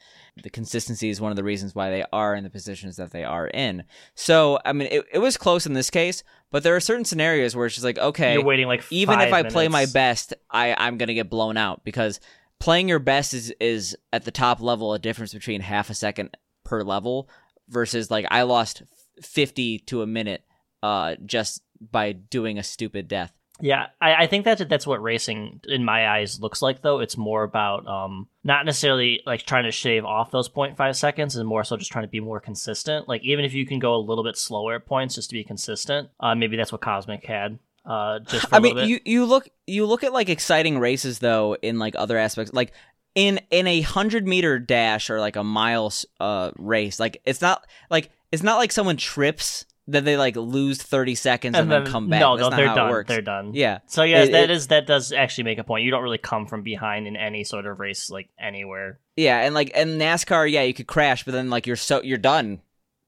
[0.42, 3.24] the consistency is one of the reasons why they are in the positions that they
[3.24, 3.84] are in.
[4.14, 7.54] So, I mean, it, it was close in this case, but there are certain scenarios
[7.54, 10.32] where it's just like, okay, You're waiting like even if five I play my best,
[10.50, 12.20] I I'm gonna get blown out because
[12.60, 16.36] playing your best is is at the top level a difference between half a second
[16.64, 17.28] per level
[17.68, 18.82] versus like I lost
[19.20, 20.44] fifty to a minute
[20.82, 23.32] uh just by doing a stupid death.
[23.62, 26.82] Yeah, I, I think that's that's what racing in my eyes looks like.
[26.82, 31.36] Though it's more about um not necessarily like trying to shave off those 0.5 seconds,
[31.36, 33.08] and more so just trying to be more consistent.
[33.08, 35.44] Like even if you can go a little bit slower at points just to be
[35.44, 37.58] consistent, uh, maybe that's what Kosmic had.
[37.84, 41.18] Uh, just for a I mean, you you look you look at like exciting races
[41.18, 42.72] though in like other aspects, like
[43.14, 47.00] in in a hundred meter dash or like a mile uh race.
[47.00, 51.56] Like it's not like it's not like someone trips that they like lose thirty seconds
[51.56, 52.20] and, then, come back.
[52.20, 53.04] No, That's no, not they're done.
[53.08, 53.54] They're done.
[53.54, 53.78] Yeah.
[53.86, 55.84] So yeah, It- that it- is that does actually make a point.
[55.84, 59.00] You don't really come from behind in any sort of race, like anywhere.
[59.16, 62.18] Yeah, and like and NASCAR, yeah, you could crash, but then like you're so you're
[62.18, 62.60] done.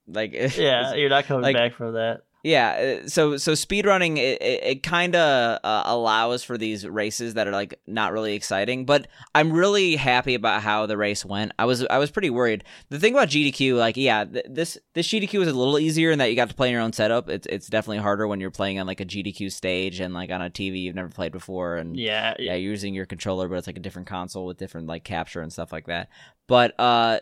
[0.09, 2.23] Like Yeah, you're not coming like- back from that.
[2.43, 3.01] Yeah.
[3.05, 7.47] uh, So so speedrunning it, it, it kind of uh, allows for these races that
[7.47, 11.53] are like not really exciting, but I'm really happy about how the race went.
[11.59, 12.65] I was I was pretty worried.
[12.89, 16.19] The thing about GDQ, like yeah, th- this this GDQ is a little easier in
[16.19, 17.29] that you got to play in your own setup.
[17.29, 20.43] It's it's definitely harder when you're playing on like a GDQ stage and like on
[20.43, 23.67] a TV you've never played before and Yeah, yeah, you're using your controller, but it's
[23.67, 26.09] like a different console with different like capture and stuff like that.
[26.49, 27.21] But uh,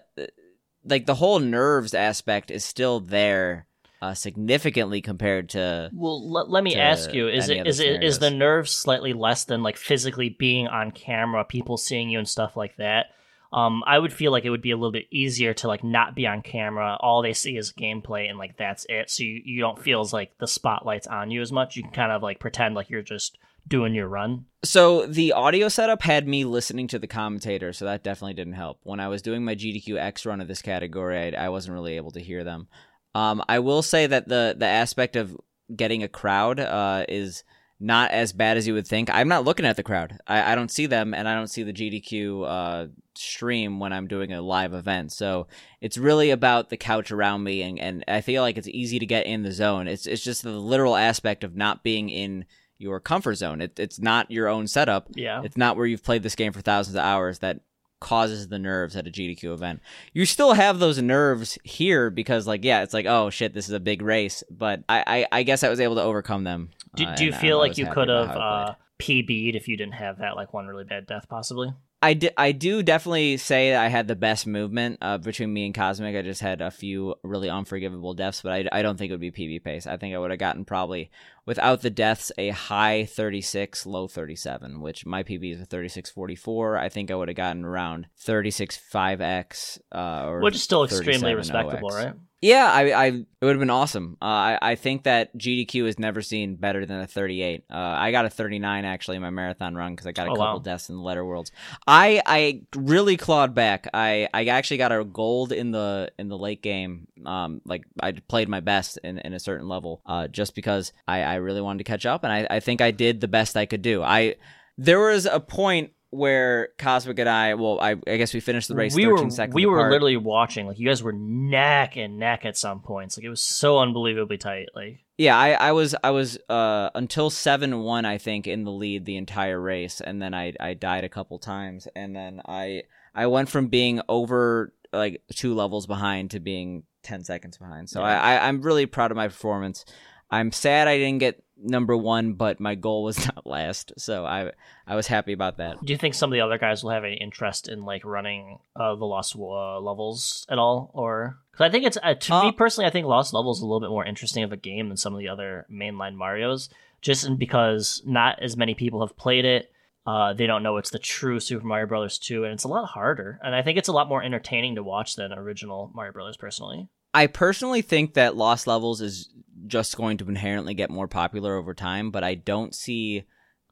[0.85, 3.66] like the whole nerves aspect is still there,
[4.03, 5.90] uh, significantly compared to.
[5.92, 8.38] Well, let, let me ask you: Is it is it is the scenarios.
[8.38, 12.76] nerves slightly less than like physically being on camera, people seeing you and stuff like
[12.76, 13.07] that?
[13.53, 16.14] Um, I would feel like it would be a little bit easier to like not
[16.14, 16.96] be on camera.
[17.01, 19.11] All they see is gameplay, and like that's it.
[19.11, 21.76] So you, you don't feel as like the spotlight's on you as much.
[21.76, 23.38] You can kind of like pretend like you're just
[23.68, 24.46] doing your run.
[24.62, 28.78] So the audio setup had me listening to the commentator, so that definitely didn't help.
[28.82, 31.96] When I was doing my GDQ X run of this category, I, I wasn't really
[31.96, 32.68] able to hear them.
[33.15, 35.37] Um, I will say that the the aspect of
[35.75, 37.45] getting a crowd uh, is
[37.79, 39.09] not as bad as you would think.
[39.11, 40.19] I'm not looking at the crowd.
[40.27, 44.07] I, I don't see them, and I don't see the GDQ uh, stream when I'm
[44.07, 45.13] doing a live event.
[45.13, 45.47] So
[45.81, 49.07] it's really about the couch around me, and, and I feel like it's easy to
[49.07, 49.89] get in the zone.
[49.89, 52.45] It's it's just the literal aspect of not being in
[52.79, 53.61] your comfort zone.
[53.61, 55.09] It, it's not your own setup.
[55.15, 57.61] Yeah, It's not where you've played this game for thousands of hours that
[58.01, 59.80] causes the nerves at a GDQ event.
[60.12, 63.74] You still have those nerves here because, like, yeah, it's like, oh shit, this is
[63.74, 64.42] a big race.
[64.51, 66.70] But I, I, I guess I was able to overcome them.
[66.96, 68.70] do, uh, do you and feel like you could have how I played.
[68.70, 71.72] uh, PB'd if you didn't have that like one really bad death, possibly?
[72.03, 75.74] I, di- I do definitely say I had the best movement uh, between me and
[75.74, 76.18] Kosmic.
[76.18, 79.20] I just had a few really unforgivable deaths, but I, I don't think it would
[79.20, 79.86] be PB pace.
[79.86, 81.11] I think I would have gotten probably,
[81.44, 86.78] without the deaths, a high 36, low 37, which my PB is a 36.44.
[86.78, 89.78] I think I would have gotten around 36 5x.
[89.94, 92.05] Uh, or Which is still extremely respectable, 0x.
[92.05, 92.14] right?
[92.43, 94.16] Yeah, I, I it would have been awesome.
[94.22, 97.64] Uh, I, I think that GDQ has never seen better than a 38.
[97.70, 100.34] Uh, I got a 39 actually in my marathon run because I got a Oh,
[100.36, 100.59] couple wow.
[100.59, 101.53] deaths in the letter worlds.
[101.86, 103.88] I I really clawed back.
[103.93, 107.09] I, I actually got a gold in the in the late game.
[107.26, 110.01] Um, like I played my best in, in a certain level.
[110.07, 112.91] Uh, just because I, I really wanted to catch up, and I, I think I
[112.91, 114.03] did the best I could do.
[114.03, 114.36] I
[114.78, 118.75] there was a point where Kosmic and I, well, I, I guess we finished the
[118.75, 118.95] race.
[118.95, 119.93] we 13 were seconds we were apart.
[119.93, 123.41] literally watching like you guys were neck and neck at some points like it was
[123.41, 128.19] so unbelievably tight like Yeah, I, I was I was uh until seven one I
[128.19, 131.87] think in the lead the entire race, and then I I died a couple times,
[131.95, 132.83] and then I
[133.15, 137.89] I went from being over like two levels behind to being ten seconds behind.
[137.89, 138.21] So Yeah.
[138.21, 139.85] I, I I'm really proud of my performance.
[140.33, 144.53] I'm sad I didn't get number one, but my goal was not last, so I
[144.87, 145.85] I was happy about that.
[145.85, 148.59] Do you think some of the other guys will have any interest in like running
[148.77, 152.43] uh, the Lost uh, levels at all, or because I think it's uh, to Uh,
[152.45, 154.89] me personally, I think Lost levels is a little bit more interesting of a game
[154.89, 156.69] than some of the other mainline Mario's,
[157.01, 159.73] just because not as many people have played it.
[160.07, 162.87] Uh, they don't know it's the true Super Mario Brothers 2, and it's a lot
[162.87, 163.39] harder.
[163.43, 166.39] And I think it's a lot more entertaining to watch than original Mario Brothers.
[166.39, 169.31] Personally, I personally think that Lost Levels is
[169.67, 173.25] just going to inherently get more popular over time, but I don't see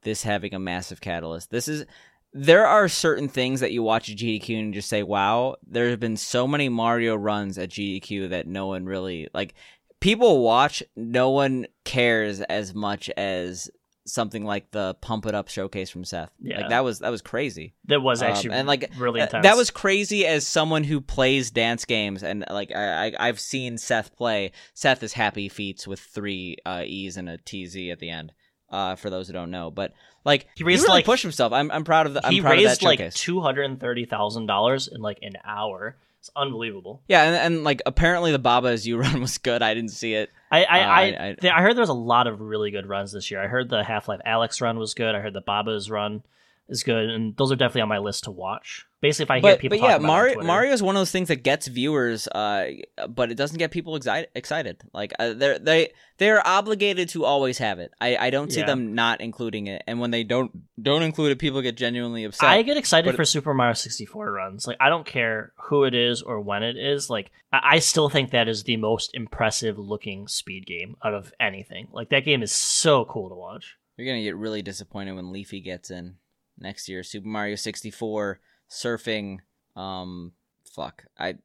[0.03, 1.51] this having a massive catalyst.
[1.51, 1.85] This is
[2.31, 5.99] there are certain things that you watch at GDQ and just say, "Wow!" There have
[5.99, 9.55] been so many Mario runs at GDQ that no one really like.
[9.99, 13.69] People watch, no one cares as much as
[14.09, 16.31] something like the Pump It Up showcase from Seth.
[16.41, 16.61] Yeah.
[16.61, 17.73] Like that was that was crazy.
[17.85, 19.43] that was Um, actually and, like, really Uh, intense.
[19.43, 23.77] That was crazy as someone who plays dance games, and like I, I I've seen
[23.77, 24.51] Seth play.
[24.73, 28.33] Seth is happy feats with three uh, E's and a TZ at the end.
[28.71, 29.93] Uh, for those who don't know, but
[30.23, 31.51] like He he, really like- pushed himself.
[31.51, 32.23] I'm I'm proud of the.
[32.23, 35.17] I'm he proud raised of that like two hundred and thirty thousand dollars in like
[35.23, 35.97] an hour.
[36.19, 37.01] It's unbelievable.
[37.07, 39.61] yeah, and, and like apparently the Baba Is you run was good.
[39.61, 40.29] I didn't see it.
[40.51, 42.87] I I Uh, I, I- I- I heard there was a lot of really good
[42.87, 43.41] runs this year.
[43.41, 45.15] I heard the Half Life Alyx run was good.
[45.15, 46.23] I heard the Baba's run
[46.69, 48.85] is good, and those are definitely on my list to watch.
[49.01, 50.83] Basically, if I hear But people but yeah, talking about it on Mario Mario is
[50.83, 52.65] one of those things that gets viewers, uh,
[53.07, 54.29] but it doesn't get people excited.
[54.35, 57.91] Excited, like uh, they're they they are obligated to always have it.
[58.01, 58.65] I I don't see Yeah.
[58.65, 60.51] them not including it, and when they don't
[60.81, 62.49] don't include it, people get genuinely upset.
[62.49, 64.67] I get excited for Super Mario 64 runs.
[64.67, 67.09] Like, I don't care who it is or when it is.
[67.09, 71.31] Like, I, I still think that is the most impressive looking speed game out of
[71.39, 71.87] anything.
[71.93, 73.77] Like, that game is so cool to watch.
[73.95, 76.15] You're gonna get really disappointed when Leafy gets in
[76.59, 77.03] next year.
[77.03, 78.39] Super Mario 64,
[78.69, 79.39] surfing.
[79.75, 80.33] Um,
[80.63, 81.05] fuck.
[81.17, 81.35] I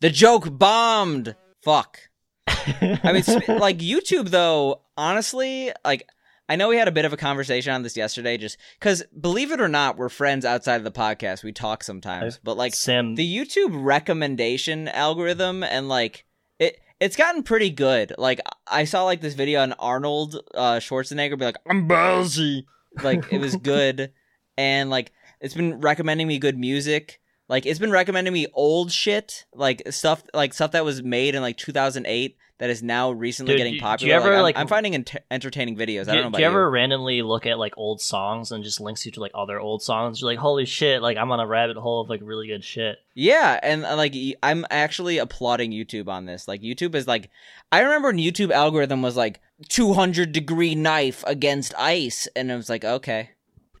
[0.00, 1.36] the joke bombed.
[1.62, 1.98] Fuck.
[2.46, 4.82] I mean, sp- like YouTube though.
[4.96, 6.08] Honestly, like
[6.48, 9.52] I know we had a bit of a conversation on this yesterday, just because believe
[9.52, 11.42] it or not, we're friends outside of the podcast.
[11.42, 16.24] We talk sometimes, but like Sim, the YouTube recommendation algorithm and like
[16.58, 18.12] it it's gotten pretty good.
[18.18, 22.64] Like I saw like this video on Arnold uh Schwarzenegger be like, I'm ballsy.
[23.02, 24.12] Like it was good.
[24.56, 27.20] And like it's been recommending me good music.
[27.48, 31.42] Like it's been recommending me old shit, like stuff like stuff that was made in
[31.42, 34.08] like 2008 that is now recently Dude, getting do- do popular.
[34.08, 36.02] you ever, like, I'm, like- I'm finding ent- entertaining videos.
[36.02, 38.62] I do, don't know about do you ever randomly look at like old songs and
[38.62, 40.20] just links you to like other old songs?
[40.20, 41.02] You're like, holy shit!
[41.02, 42.98] Like I'm on a rabbit hole of like really good shit.
[43.14, 46.46] Yeah, and uh, like I'm actually applauding YouTube on this.
[46.46, 47.30] Like YouTube is like
[47.72, 52.68] I remember when YouTube algorithm was like 200 degree knife against ice and it was
[52.70, 53.30] like okay.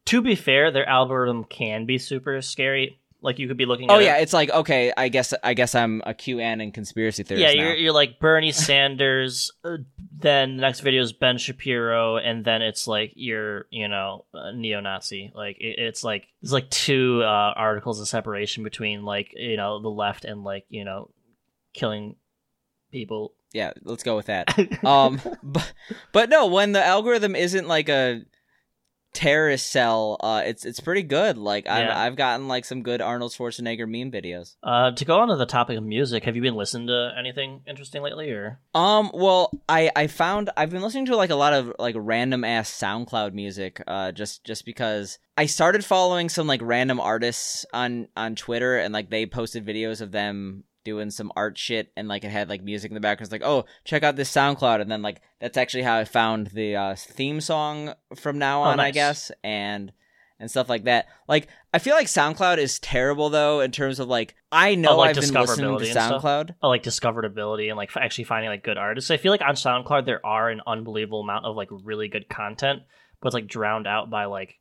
[0.06, 2.98] To be fair, their algorithm can be super scary.
[3.20, 3.88] Like you could be looking.
[3.88, 7.54] Oh yeah, it's like okay, I guess I guess I'm a QAnon and conspiracy theorist
[7.54, 7.68] yeah, now.
[7.68, 9.52] you're, you're like Bernie Sanders.
[9.64, 9.76] uh,
[10.18, 14.52] then the next video is Ben Shapiro, and then it's like you're, you know, a
[14.52, 15.32] neo-Nazi.
[15.36, 19.80] Like it, it's like it's like two uh, articles of separation between like you know
[19.80, 21.10] the left and like you know
[21.74, 22.16] killing
[22.90, 23.34] people.
[23.52, 24.48] yeah, let's go with that.
[24.84, 25.72] um but,
[26.12, 28.22] but no, when the algorithm isn't like a
[29.12, 31.36] terrorist cell, uh it's it's pretty good.
[31.36, 32.02] Like I've Yeah.
[32.02, 34.56] I've gotten like some good Arnold Schwarzenegger meme videos.
[34.62, 37.60] uh, to go on to the topic of music, have you been listening to anything
[37.66, 41.52] interesting lately, or Um, well, I I found I've been listening to like a lot
[41.52, 46.60] of like random ass SoundCloud music, uh, just just because I started following some like
[46.62, 51.56] random artists on on Twitter, and like they posted videos of them doing some art
[51.58, 53.26] shit, and like it had like music in the background.
[53.26, 56.48] It's like, oh, check out this SoundCloud, and then like that's actually how I found
[56.48, 59.92] the uh, theme song from now Oh, on, I guess, and
[60.40, 61.06] and stuff like that.
[61.28, 64.96] Like I feel like SoundCloud is terrible though in terms of like I know Oh,
[64.98, 66.22] like I've been listening to discoverability and stuff?
[66.22, 66.54] SoundCloud.
[66.62, 69.10] oh, like discoverability and like actually finding like good artists?
[69.12, 72.82] I feel like on SoundCloud there are an unbelievable amount of like really good content,
[73.20, 74.58] but it's like drowned out by like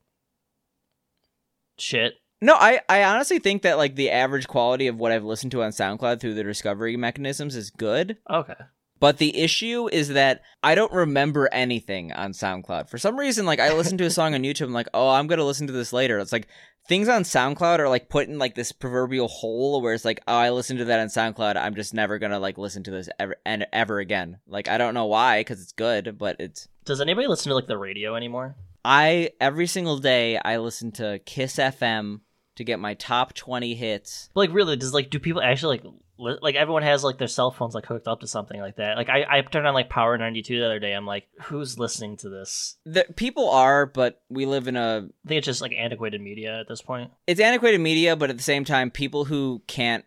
[1.79, 2.13] shit.
[2.41, 5.63] No, I, I honestly think that like the average quality of what I've listened to
[5.63, 8.17] on SoundCloud through the discovery mechanisms is good.
[8.29, 8.55] Okay.
[8.99, 12.87] But the issue is that I don't remember anything on SoundCloud.
[12.87, 15.27] For some reason, like I listen to a song on YouTube, I'm like, oh, I'm
[15.27, 16.19] gonna listen to this later.
[16.19, 16.47] It's like
[16.87, 20.35] things on SoundCloud are like put in like this proverbial hole where it's like, oh,
[20.35, 21.57] I listened to that on SoundCloud.
[21.57, 24.39] I'm just never gonna like listen to this ever and ever again.
[24.47, 27.67] Like I don't know why, because it's good, but it's Does anybody listen to like
[27.67, 28.55] the radio anymore?
[28.85, 32.21] I every single day I listen to Kiss FM
[32.55, 34.29] to get my top twenty hits.
[34.33, 37.27] But, like really, does like do people actually like li- like everyone has like their
[37.27, 38.97] cell phones like hooked up to something like that?
[38.97, 40.93] Like I I turned on like Power ninety two the other day.
[40.93, 42.77] I'm like, who's listening to this?
[42.85, 46.59] the people are but we live in a I think it's just like antiquated media
[46.59, 47.11] at this point.
[47.27, 50.05] it's antiquated media but at the same time people who can't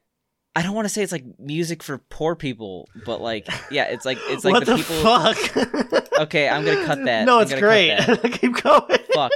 [0.57, 4.05] I don't want to say it's like music for poor people, but like yeah, it's
[4.05, 5.03] like it's like the, the, people.
[5.03, 6.21] fuck?
[6.21, 7.25] Okay, I'm gonna cut that.
[7.27, 7.99] No, it's great.
[8.35, 8.99] Keep going.
[9.13, 9.33] Fuck.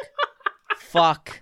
[0.79, 1.41] Fuck.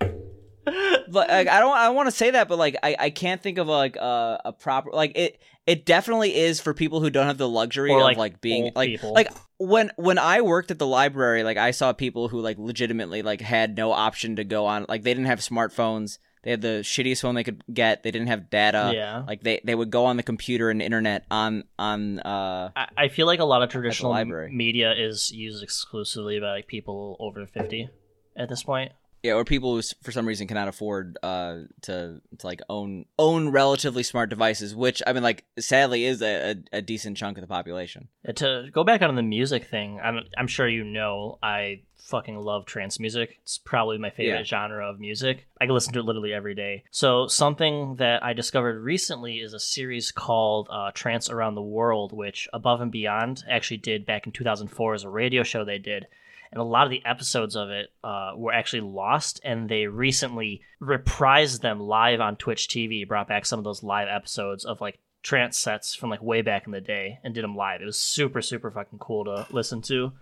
[1.09, 3.57] But like, I don't I want to say that, but like I, I can't think
[3.57, 7.37] of like a a proper like it it definitely is for people who don't have
[7.37, 9.13] the luxury Or, of like, like, being like people.
[9.13, 13.21] like when when I worked at the library, like I saw people who like legitimately
[13.21, 16.19] like had no option to go on like they didn't have smartphones.
[16.43, 18.03] They had the shittiest phone they could get.
[18.03, 18.91] They didn't have data.
[18.93, 19.23] yeah.
[19.27, 23.07] Like they, they would go on the computer and internet on on uh I, I
[23.09, 24.51] feel like a lot of traditional library.
[24.53, 27.89] media is used exclusively by like people over 50
[28.37, 28.91] at this point.
[29.23, 33.49] Yeah or people who for some reason cannot afford uh to to like own own
[33.49, 37.41] relatively smart devices, which I mean like sadly is a, a, a decent chunk of
[37.41, 38.07] the population.
[38.27, 42.37] Uh, To go back on the music thing, I'm, I'm sure you know I fucking
[42.37, 43.39] love trance music.
[43.41, 44.43] It's probably my favorite Yeah.
[44.43, 45.45] genre of music.
[45.59, 46.85] I can listen to it literally every day.
[46.89, 52.13] So something that I discovered recently is a series called uh, Trance Around the World,
[52.13, 56.07] which Above and Beyond actually did back in 2004 as a radio show they did.
[56.51, 60.61] And a lot of the episodes of it uh, were actually lost, and they recently
[60.81, 63.07] reprised them live on Twitch TV.
[63.07, 66.65] Brought back some of those live episodes of like trance sets from like way back
[66.65, 67.81] in the day and did them live.
[67.81, 70.13] It was super super fucking cool to listen to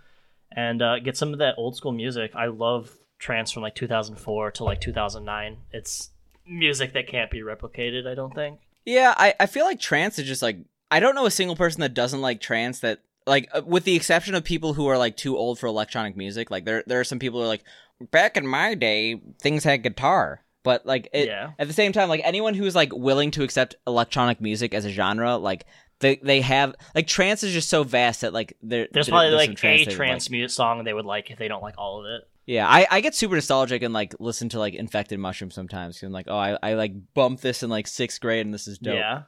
[0.52, 2.32] and uh, get some of that old school music.
[2.34, 5.56] I love trance from like 2004 to like 2009.
[5.72, 6.10] It's
[6.46, 8.06] music that can't be replicated.
[8.06, 8.60] I don't think.
[8.84, 10.58] Yeah, I, I feel like trance is just like
[10.90, 13.96] I don't know a single person that doesn't like trance that like uh, with the
[13.96, 16.50] exception of people who are like too old for electronic music.
[16.50, 17.64] Like there there are some people who are like
[18.10, 21.50] back in my day things had guitar, but like it, yeah.
[21.58, 24.90] at the same time like anyone who's like willing to accept electronic music as a
[24.90, 25.64] genre like
[26.00, 29.30] they they have like trance is just so vast that like there There's there- probably
[29.30, 30.50] some like trance a trance like.
[30.50, 32.22] song they would like if they don't like all of it.
[32.48, 35.96] Yeah, I, I get super nostalgic and like listen to like infected mushrooms sometimes.
[35.98, 38.68] 'cause I'm like, oh, I, I like bumped this in like sixth grade and this
[38.68, 38.94] is dope.
[38.94, 39.22] Yeah.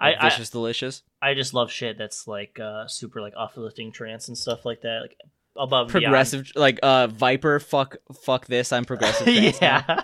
[0.00, 1.02] Like, I, I delicious.
[1.22, 5.00] I just love shit that's like uh, super like uplifting trance and stuff like that.
[5.02, 5.16] Like
[5.56, 6.04] above and beyond.
[6.04, 9.28] progressive like uh viper fuck fuck this i'm progressive
[9.62, 10.00] yeah.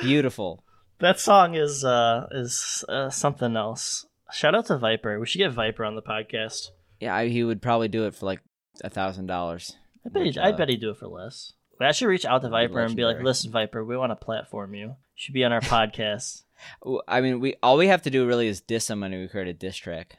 [0.00, 0.62] beautiful
[0.98, 4.06] that song is uh is uh, something else.
[4.32, 5.20] Shout out to Viper.
[5.20, 6.70] We should get Viper on the podcast.
[7.00, 8.40] yeah I, he would probably do it for like
[8.82, 11.52] a thousand dollars I bet, Which, he'd, I uh, bet he'd do it for less.
[11.80, 14.72] I should reach out to Viper and be like, "Listen, Viper, we want to platform
[14.74, 14.86] you.
[14.86, 16.44] You should be on our podcast."
[17.08, 19.48] I mean we all we have to do really is diss him and we create
[19.48, 20.18] a diss track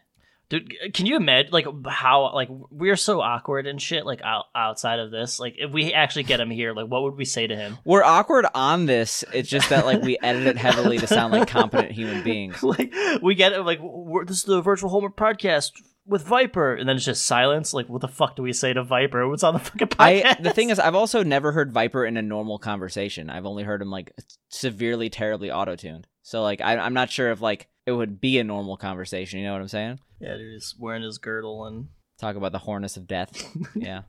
[0.50, 5.00] Dude, can you imagine like how like we're so awkward and shit like out, outside
[5.00, 5.42] of this?
[5.42, 7.78] Like if we actually get him here, like what would we say to him?
[7.84, 11.50] we're awkward on this it's just that like we edit it heavily to sound like
[11.50, 15.72] competent human beings like we get it like we're, this is the virtual homework podcast
[16.08, 17.74] with Viper, and then it's just silence.
[17.74, 19.28] Like what the fuck do we say to Viper?
[19.28, 20.26] What's on the fucking podcast?
[20.26, 23.30] I the thing is I've also never heard Viper in a normal conversation.
[23.30, 24.14] I've only heard him like
[24.50, 26.08] severely terribly auto-tuned.
[26.24, 29.46] So like I I'm not sure if like it would be a normal conversation, you
[29.46, 30.00] know what I'm saying?
[30.20, 31.88] yeah, dude, he's wearing his girdle and
[32.20, 33.46] Talk about the hornets of death.
[33.76, 34.02] Yeah.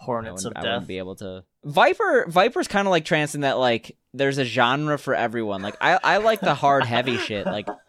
[0.00, 0.72] I hornets of wouldn't, I death.
[0.74, 1.44] wouldn't be able to.
[1.64, 5.62] Viper, Viper's kind of like trance in that like there's a genre for everyone.
[5.62, 7.44] Like I, I like the hard heavy shit.
[7.46, 7.66] Like,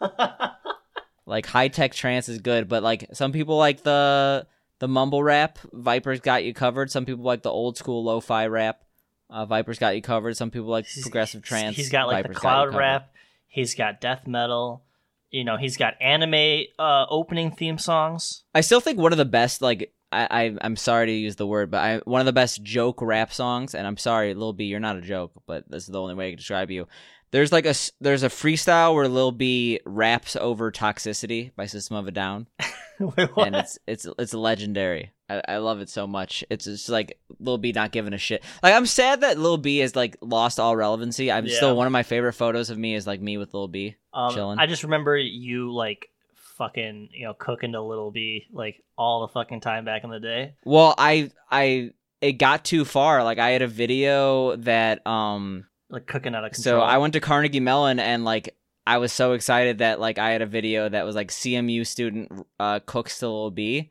[1.28, 4.46] like high tech trance is good, but like some people like the
[4.78, 5.58] the mumble rap.
[5.72, 6.90] Viper's got you covered.
[6.90, 8.82] Some people like the old school lo-fi rap.
[9.30, 10.36] Uh, Viper's got you covered.
[10.36, 11.76] Some people like progressive trance.
[11.76, 13.12] He's got like Viper's the cloud rap.
[13.46, 14.82] He's got death metal.
[15.30, 18.44] You know, he's got anime uh, opening theme songs.
[18.54, 21.46] I still think one of the best, like I, I I'm sorry to use the
[21.46, 23.74] word, but I one of the best joke rap songs.
[23.74, 26.28] And I'm sorry, Lil B, you're not a joke, but this is the only way
[26.28, 26.88] I can describe you.
[27.30, 32.06] There's like a there's a freestyle where Lil B raps over "Toxicity" by System of
[32.08, 32.46] a Down,
[33.00, 33.46] Wait, what?
[33.46, 35.12] and it's it's it's legendary.
[35.30, 36.42] I, I love it so much.
[36.48, 38.42] It's just like Lil B not giving a shit.
[38.62, 41.30] Like I'm sad that Lil B has like lost all relevancy.
[41.30, 41.54] I'm Yeah.
[41.56, 43.96] still one of my favorite photos of me is like me with Lil B.
[44.14, 44.58] um, chilling.
[44.58, 46.08] I just remember you like
[46.56, 50.18] fucking you know cooking to Lil B like all the fucking time back in the
[50.20, 50.54] day.
[50.64, 53.22] Well, I I it got too far.
[53.22, 56.80] Like I had a video that um Like cooking out of control.
[56.80, 56.84] so.
[56.84, 58.54] I went to Carnegie Mellon and like
[58.86, 62.46] I was so excited that like I had a video that was like CMU student
[62.58, 63.90] uh cooks to Lil B.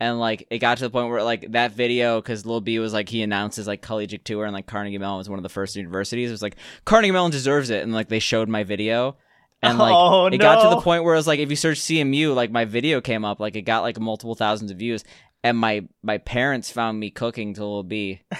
[0.00, 2.92] And like it got to the point where like that video because Lil B was
[2.92, 5.48] like he announced his like collegiate tour and like Carnegie Mellon was one of the
[5.48, 6.28] first universities.
[6.28, 9.16] It was like Carnegie Mellon deserves it and like they showed my video
[9.60, 11.80] and like Oh, it got to the point where it was like if you search
[11.80, 15.02] CMU like my video came up like it got like multiple thousands of views
[15.48, 18.20] and my my parents found me cooking to Lil B.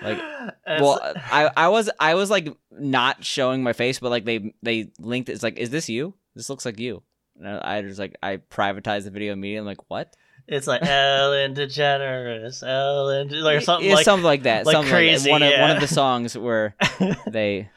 [0.00, 0.18] Like
[0.64, 4.92] well, I I was I was like not showing my face, but like they they
[5.00, 5.32] linked it.
[5.32, 6.14] It's like, is this you?
[6.36, 7.02] This looks like you.
[7.36, 9.58] And I I just like I privatized the video immediately.
[9.58, 10.14] I'm like, what?
[10.46, 14.04] it's like Ellen DeGeneres, Ellen, De- like something Yeah, like.
[14.04, 14.66] something like that.
[14.66, 15.44] like something crazy, Like that.
[15.50, 16.76] One of one of the songs where
[17.26, 17.68] they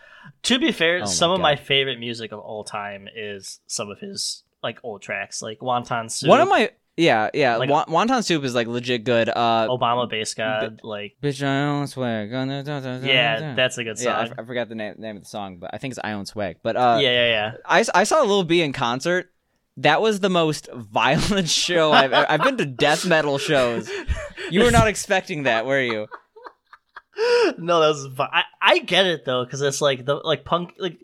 [0.43, 3.99] to be fair, Oh some of my favorite music of all time is some of
[3.99, 8.23] his like old tracks, like Wonton Soup, One of my yeah yeah Like- Won- wonton
[8.23, 9.29] soup is like legit good.
[9.29, 12.29] Uh, Obama BasedGod, like bitch, I own swag.
[12.31, 14.17] yeah, that's a good yeah.
[14.19, 14.33] I, song.
[14.33, 16.25] f- I forgot the name name of the song, but I think it's I own
[16.25, 16.57] swag.
[16.63, 17.51] But uh, yeah, yeah, yeah.
[17.65, 19.31] I, I saw Lil B in concert.
[19.77, 23.89] That was the most violent show I've ever, I've been to death metal shows.
[24.49, 26.07] You were not expecting that, were you?
[27.57, 28.07] no, that was.
[28.19, 30.97] I, I get it though, because it's like the like punk like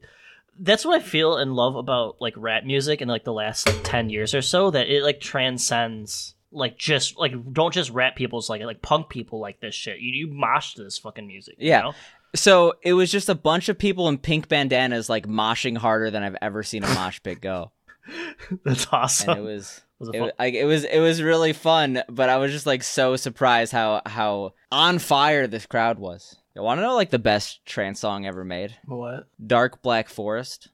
[0.60, 3.84] that's what I feel and love about like rap music in like the last like
[3.84, 8.50] ten years or so that it like transcends like just like don't just rap people's
[8.50, 10.00] like like punk people like this shit.
[10.00, 11.56] You you mosh to this fucking music.
[11.60, 11.82] you Yeah.
[11.82, 11.94] know?
[12.36, 16.24] So it was just a bunch of people in pink bandanas like moshing harder than
[16.24, 17.72] I've ever seen a mosh pit go,
[18.64, 19.30] that's awesome.
[19.32, 22.02] and it was was it, fun- wa- like it was it was really fun.
[22.10, 26.38] But I was just like so surprised how how on fire this crowd was.
[26.58, 28.76] You want to know like the best trance song ever made?
[28.86, 29.28] what?
[29.46, 30.70] Dark Black Forest.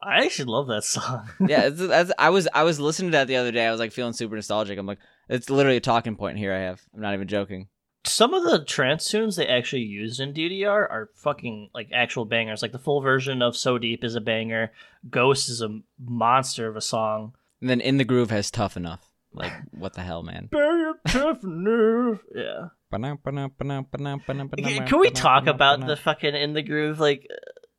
[0.00, 1.28] I actually love that song.
[1.48, 3.66] yeah, it's, that's, I was I was listening to that the other day.
[3.66, 4.78] I was like feeling super nostalgic.
[4.78, 6.54] I'm like, it's literally a talking point here.
[6.54, 6.80] I have.
[6.94, 7.66] I'm not even joking.
[8.04, 12.62] Some of the trance tunes they actually used in DDR are fucking like actual bangers.
[12.62, 14.70] Like the full version of So Deep is a banger.
[15.10, 17.34] Ghost is a monster of a song.
[17.60, 19.05] And then in the groove has tough enough.
[19.36, 20.48] Like what the hell, man?
[20.50, 22.20] Very tough nerve.
[22.34, 22.68] Yeah.
[22.92, 27.34] Can Can we talk about the fucking in the groove like uh,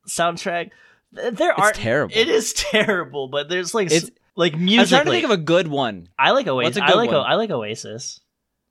[0.08, 0.70] soundtrack?
[1.12, 2.14] There are terrible.
[2.16, 5.36] It is terrible, but there's like s- It's- like I'm trying to think of a
[5.36, 6.08] good one.
[6.16, 6.76] I like Oasis.
[6.76, 7.16] What's a I good like one?
[7.16, 8.20] O- I like Oasis.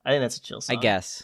[0.06, 0.78] I think that's a chill song.
[0.78, 1.24] I guess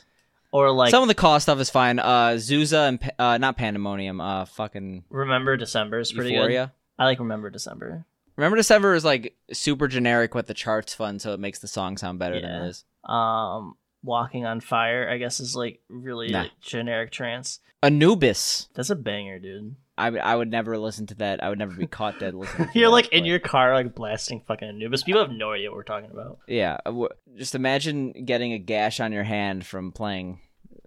[0.52, 1.98] Or like some of the call stuff is fine.
[2.00, 4.20] Uh, Zuza and uh, not Pandemonium.
[4.20, 6.70] Uh, fucking Remember December is pretty good.
[7.00, 8.06] I like Remember December.
[8.36, 11.98] Remember December is like super generic, with the charts fun, so it makes the song
[11.98, 12.86] sound better than it is.
[13.04, 16.44] Um, Walking on Fire, I guess, is like really Nah.
[16.44, 17.60] like, generic trance.
[17.84, 18.70] Anubis.
[18.74, 19.76] That's a banger, dude.
[19.98, 21.44] I would- I would never listen to that.
[21.44, 22.70] I would never be caught dead listening.
[22.70, 25.04] to You're like in your car, like blasting fucking Anubis.
[25.04, 26.40] People have no idea what we're talking about.
[26.48, 27.08] Yeah, uh,
[27.38, 30.40] just imagine getting a gash on your hand from playing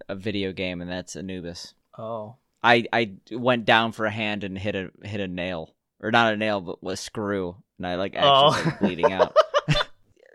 [0.09, 1.75] a video game, and that's Anubis.
[1.97, 6.11] Oh, I I went down for a hand and hit a hit a nail, or
[6.11, 8.53] not a nail, but a screw, and I like actually Oh.
[8.53, 9.35] started bleeding out.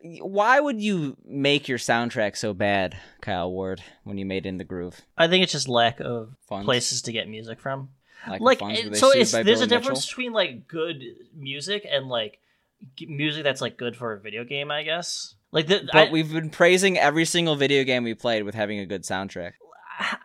[0.03, 4.63] Why would you make your soundtrack so bad, Kyle Ward, when you made In the
[4.63, 4.99] Groove?
[5.15, 6.65] I think it's just lack of Funds?
[6.65, 7.89] places to get music from.
[8.27, 10.09] Like, like it- so sued it's by there's a Billy difference Mitchell?
[10.11, 11.03] between like good
[11.35, 12.39] music and like
[12.95, 16.11] g- music that's like good for a video game i guess like the, But I,
[16.11, 19.53] we've been praising every single video game we played with having a good soundtrack.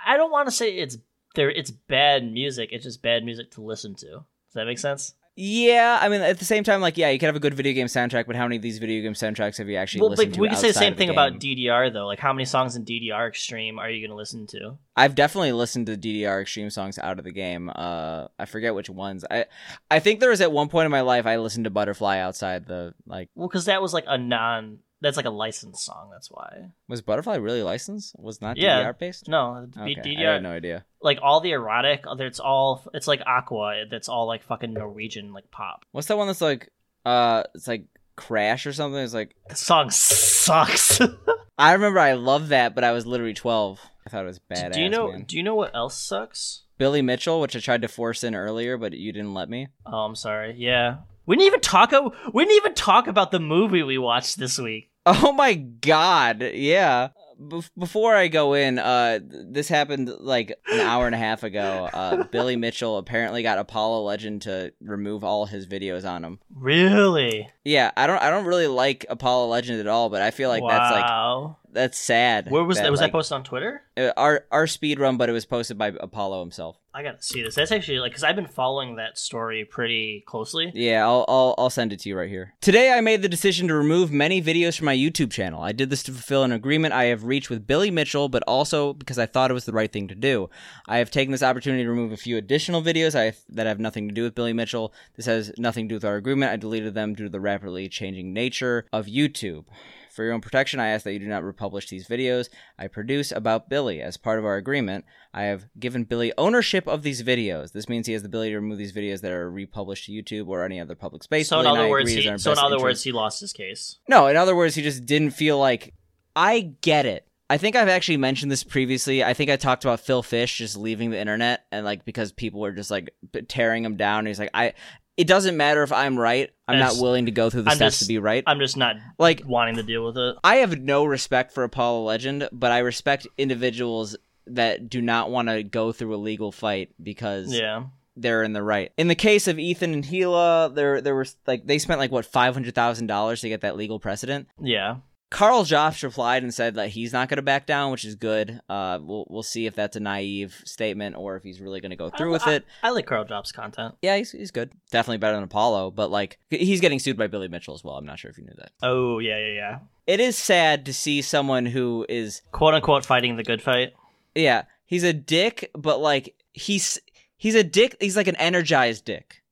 [0.06, 0.98] I don't want to say it's
[1.36, 4.24] there it's bad music it's just bad music to listen to does
[4.54, 7.36] that make sense Yeah, I mean, at the same time, like, yeah, you could have
[7.36, 9.76] a good video game soundtrack, but how many of these video game soundtracks have you
[9.76, 10.40] actually well listened like to?
[10.40, 11.14] we can say the same thing game?
[11.14, 14.46] about ddr though like how many songs in ddr extreme are you going to listen
[14.46, 17.70] to I've definitely listened to DDR Extreme songs out of the game.
[17.74, 19.26] Uh, I forget which ones.
[19.30, 19.44] I,
[19.90, 22.64] I think there was at one point in my life I listened to Butterfly outside
[22.64, 23.28] the like.
[23.34, 27.02] well because that was like a non that's like a licensed song that's why Was
[27.02, 28.14] Butterfly really licensed?
[28.18, 28.82] Was not Yeah.
[28.82, 29.28] DDR based?
[29.28, 30.84] no Okay, ddr I had no idea.
[31.02, 35.50] like all the erotic it's all it's like aqua that's all like fucking norwegian like
[35.50, 36.70] pop What's that one that's like?
[37.04, 37.84] Uh, it's like
[38.16, 38.98] Crash or something.
[39.00, 41.00] It's like the song sucks
[41.58, 43.80] I remember I loved that, but I was literally twelve.
[44.06, 44.72] I thought it was badass.
[44.72, 45.24] do you know man.
[45.24, 48.76] do you know what else sucks Billy Mitchell, which I tried to force in earlier,
[48.76, 49.68] but you didn't let me.
[49.86, 50.54] Oh, I'm sorry.
[50.58, 51.92] Yeah, we didn't even talk.
[51.92, 54.90] o- We didn't even talk about the movie we watched this week.
[55.04, 57.08] Oh my god, yeah.
[57.40, 61.88] Bef- before I go in, uh, this happened like an hour and a half ago.
[61.92, 66.38] Uh, Billy Mitchell apparently got Apollo Legend to remove all his videos on him.
[66.54, 67.48] Really?
[67.66, 70.62] Yeah, I don't, I don't really like Apollo Legend at all, but I feel like
[70.68, 71.56] that's like wow.
[71.72, 72.48] that's sad.
[72.48, 72.88] Where was that?
[72.92, 73.82] Was like, that posted on Twitter?
[73.96, 75.16] uh, our our speed run?
[75.16, 76.78] But it was posted by Apollo himself.
[76.92, 77.54] I gotta see this.
[77.54, 80.72] That's actually like because I've been following that story pretty closely.
[80.74, 82.54] Yeah, I'll, I'll I'll send it to you right here.
[82.60, 85.62] Today I made the decision to remove many videos from my YouTube channel.
[85.62, 88.94] I did this to fulfill an agreement I have reached with Billy Mitchell, but also
[88.94, 90.48] because I thought it was the right thing to do.
[90.88, 94.08] I have taken this opportunity to remove a few additional videos I that have nothing
[94.08, 94.92] to do with Billy Mitchell.
[95.16, 96.52] This has nothing to do with our agreement.
[96.52, 99.64] I deleted them due to the rapidly changing nature of YouTube.
[100.12, 102.48] For your own protection, I ask that you do not republish these videos
[102.78, 104.00] I produce about Billy.
[104.00, 107.72] As part of our agreement, I have given Billy ownership of these videos.
[107.72, 110.48] This means he has the ability to remove these videos that are republished to YouTube
[110.48, 111.48] or any other public space.
[111.48, 113.12] so in Billy and other words, agree it is he, so in other words, he
[113.12, 113.98] lost his case.
[114.08, 115.94] no, in other words, he just didn't feel like.
[116.34, 117.26] I get it.
[117.48, 119.22] I think I've actually mentioned this previously.
[119.22, 122.60] I think I talked about Phil Fish just leaving the internet and like because people
[122.60, 123.10] were just like
[123.48, 124.26] tearing him down.
[124.26, 124.74] He's like, I.
[125.16, 126.50] It doesn't matter if I'm right.
[126.68, 128.42] I'm not willing to go through the I'm steps just- to be right.
[128.46, 130.36] I'm just not like wanting to deal with it.
[130.44, 134.16] I have no respect for Apollo Legend, but I respect individuals
[134.48, 137.84] that do not want to go through a legal fight because Yeah.
[138.16, 138.92] they're in the right.
[138.96, 142.26] In the case of Ethan and Hila, there there was like they spent like what
[142.26, 144.48] five hundred thousand dollars to get that legal precedent.
[144.62, 144.96] Yeah.
[145.30, 148.60] Karl Jobst replied and said that he's not going to back down, which is good.
[148.68, 151.96] Uh, we'll we'll see if that's a naive statement or if he's really going to
[151.96, 152.64] go through I, with I- it.
[152.82, 153.96] I like Karl Jobst content.
[154.02, 154.72] Yeah, he's he's good.
[154.92, 157.96] Definitely better than Apollo, but like he's getting sued by Billy Mitchell as well.
[157.96, 158.70] I'm not sure if you knew that.
[158.82, 159.78] Oh yeah, yeah, yeah.
[160.06, 163.94] It is sad to see someone who is Quote unquote fighting the good fight.
[164.34, 166.98] yeah, he's a dick, but like he's
[167.36, 167.96] he's a dick.
[168.00, 169.42] He's like an energized dick.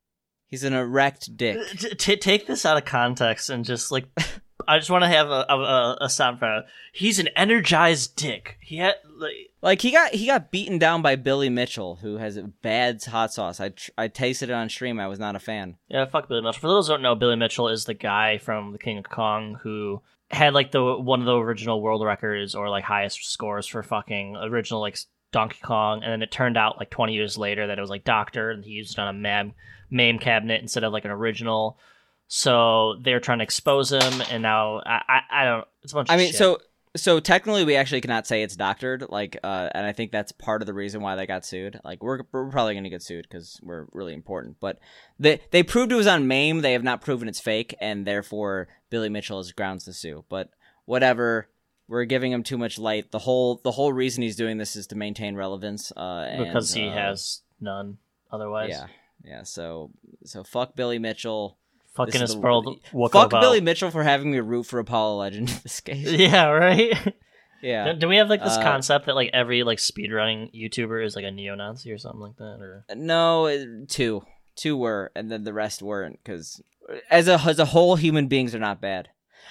[0.47, 1.59] He's an erect dick.
[1.79, 4.05] T- t- take this out of context and just like
[4.67, 6.65] I just want to have a, a, a sound for.
[6.93, 8.59] He's an energized dick.
[8.61, 12.37] He had like Like he got he got beaten down by Billy Mitchell, who has
[12.37, 13.61] a bad hot sauce.
[13.61, 15.01] I tr- I tasted it on stream.
[15.01, 15.77] I was not a fan.
[15.89, 16.61] yeah, fuck Billy Mitchell.
[16.61, 19.59] For those who don't know, Billy Mitchell is the guy from The King of Kong
[19.63, 23.83] who had like the one of the original world records or like highest scores for
[23.83, 24.99] fucking original like
[25.33, 28.05] Donkey Kong, and then it turned out like 20 years later that it was like
[28.05, 29.53] Doctor, and he used it on a MAM
[29.91, 31.79] MAME cabinet instead of like an original.
[32.29, 35.69] So they're trying to expose him, and now I I, I don't.
[35.83, 36.11] It's a bunch.
[36.11, 36.37] I of mean, shit.
[36.37, 36.59] so
[36.97, 39.07] so technically, we actually cannot say it's doctored.
[39.09, 41.81] Like, uh, and I think that's part of the reason why they got sued.
[41.85, 44.57] Like, we're we're probably going to get sued because we're really important.
[44.61, 44.79] But
[45.19, 46.61] they they proved it was on MAME.
[46.61, 50.25] They have not proven it's fake, and therefore Billy Mitchell has grounds to sue.
[50.29, 50.51] But
[50.85, 51.49] whatever.
[51.87, 53.11] We're giving him too much light.
[53.11, 55.93] The whole the whole reason he's doing this is to maintain relevance.
[55.95, 57.99] Uh, and, because he uh, has none
[58.33, 58.71] otherwise.
[58.71, 58.87] Yeah,
[59.23, 59.43] yeah.
[59.43, 59.91] So
[60.25, 61.59] so fuck Billy Mitchell.
[61.95, 62.81] Fucking his world.
[62.93, 66.11] Fuck about- Billy Mitchell for having me root for Apollo Legend in this case.
[66.11, 67.15] Yeah, right.
[67.63, 67.93] Yeah.
[67.95, 71.25] Do we have like this Uh, concept that like every like speedrunning YouTuber is like
[71.25, 72.59] a neo-Nazi or something like that?
[72.61, 74.23] Or No, it- two,
[74.57, 76.19] two were, and then the rest weren't.
[76.23, 76.61] Because
[77.11, 79.09] as a as a whole, human beings are not bad.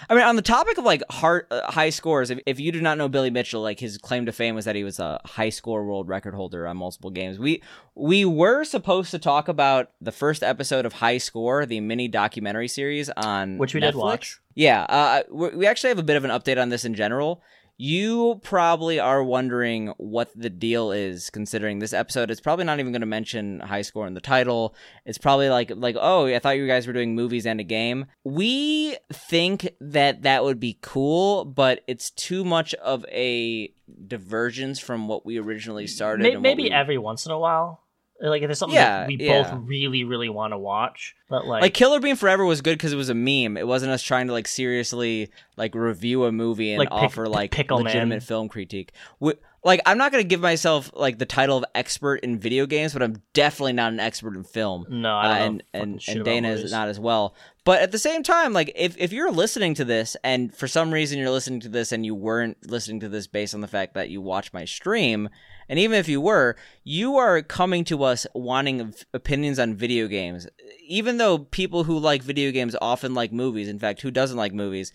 [0.10, 2.82] I mean, on the topic of like hard, uh, high scores, if, if you do
[2.82, 5.50] not know Billy Mitchell, like his claim to fame was that he was a high
[5.50, 7.40] score world record holder on multiple games.
[7.40, 7.62] We
[7.96, 12.68] we were supposed to talk about the first episode of High Score, the mini documentary
[12.68, 14.40] series on Which we did watch.
[14.56, 17.42] Yeah, uh, we we actually have a bit of an update on this in general.
[17.86, 22.94] You probably are wondering what the deal is, considering this episode is probably not even
[22.94, 24.74] going to mention high score in the title.
[25.06, 28.06] It's probably like like oh, I thought you guys were doing movies and a game.
[28.24, 33.74] We think that that would be cool, but it's too much of a
[34.08, 36.24] divergence from what we originally started.
[36.24, 37.83] May- and maybe we- every once in a while,
[38.22, 39.44] like if there's something Yeah, that we yeah.
[39.44, 42.94] both really really want to watch, but like, like Killer Bean Forever was good because
[42.94, 43.58] it was a meme.
[43.58, 47.28] It wasn't us trying to like seriously like review a movie and Like Pick- offer
[47.28, 47.86] like Pickle Man.
[47.86, 48.92] legitimate film critique.
[49.24, 49.32] Wh-
[49.66, 53.02] like I'm not gonna give myself like the title of expert in video games, but
[53.02, 54.86] I'm definitely not an expert in film.
[54.90, 57.34] no, Uh, I don't know and and, and Dana is not as well.
[57.66, 60.92] But at the same time, like if if you're listening to this and for some
[60.92, 63.94] reason you're listening to this and you weren't listening to this based on the fact
[63.94, 65.30] that you watched my stream,
[65.70, 70.08] and even if you were, you are coming to us wanting v- opinions on video
[70.08, 70.48] games.
[70.88, 74.54] Even though people who like video games often like movies, in fact, who doesn't like
[74.54, 74.92] movies?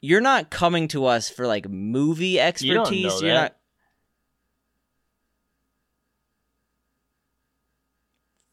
[0.00, 2.68] You're not coming to us for like movie expertise.
[2.68, 3.34] You don't know are that.
[3.34, 3.56] not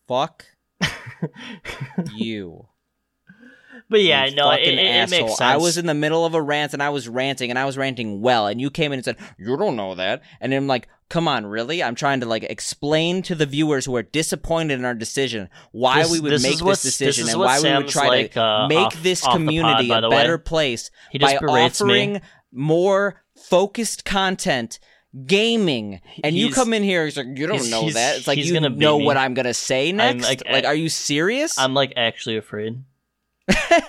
[0.08, 0.45] Fuck
[2.16, 2.68] you.
[3.90, 5.42] But yeah, You no, it, fucking it, it makes sense.
[5.42, 7.78] I was in the middle of a rant and I was ranting and I was
[7.78, 10.24] ranting well, and you came in and said, You don't know that.
[10.42, 11.82] And I'm like, Come on, really?
[11.82, 16.02] I'm trying to like explain to the viewers who are disappointed in our decision why
[16.02, 18.34] This- we would this make this what- this decision and why we would try like,
[18.34, 20.10] to uh, make off- this off the pod, community a way.
[20.10, 21.86] better place He by berates me.
[21.86, 22.22] offering
[22.52, 24.80] more focused content.
[25.26, 27.02] Gaming and you come in here.
[27.04, 28.18] And he's like, you don't he's- know that.
[28.18, 29.06] It's like he's you gonna know me.
[29.06, 30.24] what I'm gonna say next.
[30.28, 31.58] like, like, I- are you serious?
[31.58, 32.84] I'm like actually afraid.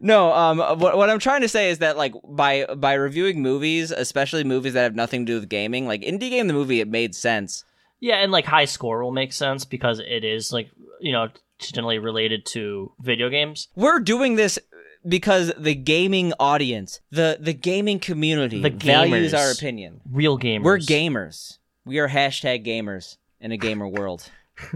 [0.00, 3.90] No, um, what, what I'm trying to say is that like by by reviewing movies,
[3.90, 6.88] especially movies that have nothing to do with gaming, like indie game the movie, it
[6.88, 7.64] made sense.
[8.00, 11.28] Yeah, and like high score will make sense because it is like you know
[11.58, 13.68] generally related to video games.
[13.76, 14.58] We're doing this
[15.06, 20.00] because the gaming audience, the the gaming community, The values our opinion.
[20.10, 20.64] Real gamers.
[20.64, 21.58] We're gamers.
[21.84, 24.30] We are hashtag gamers in a gamer world.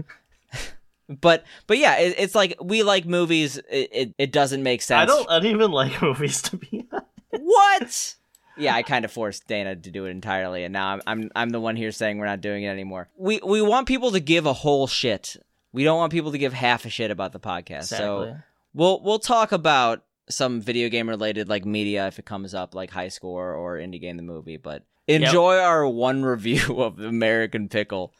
[1.19, 3.57] but but yeah, it, it's like we like movies.
[3.57, 5.01] It, it it doesn't make sense.
[5.01, 5.29] I don't.
[5.29, 6.87] I don't even like movies to be.
[6.91, 7.05] honest.
[7.31, 8.15] What?
[8.57, 11.49] Yeah, I kind of forced Dana to do it entirely, and now I'm, I'm I'm
[11.49, 13.09] the one here saying we're not doing it anymore.
[13.17, 15.37] We we want people to give a whole shit.
[15.73, 17.85] We don't want people to give half a shit about the podcast.
[17.85, 18.37] So
[18.73, 22.91] we'll we'll talk about some video game related like media if it comes up, like
[22.91, 24.57] High Score or Indie Game the movie.
[24.57, 28.13] But enjoy our one review of American Pickle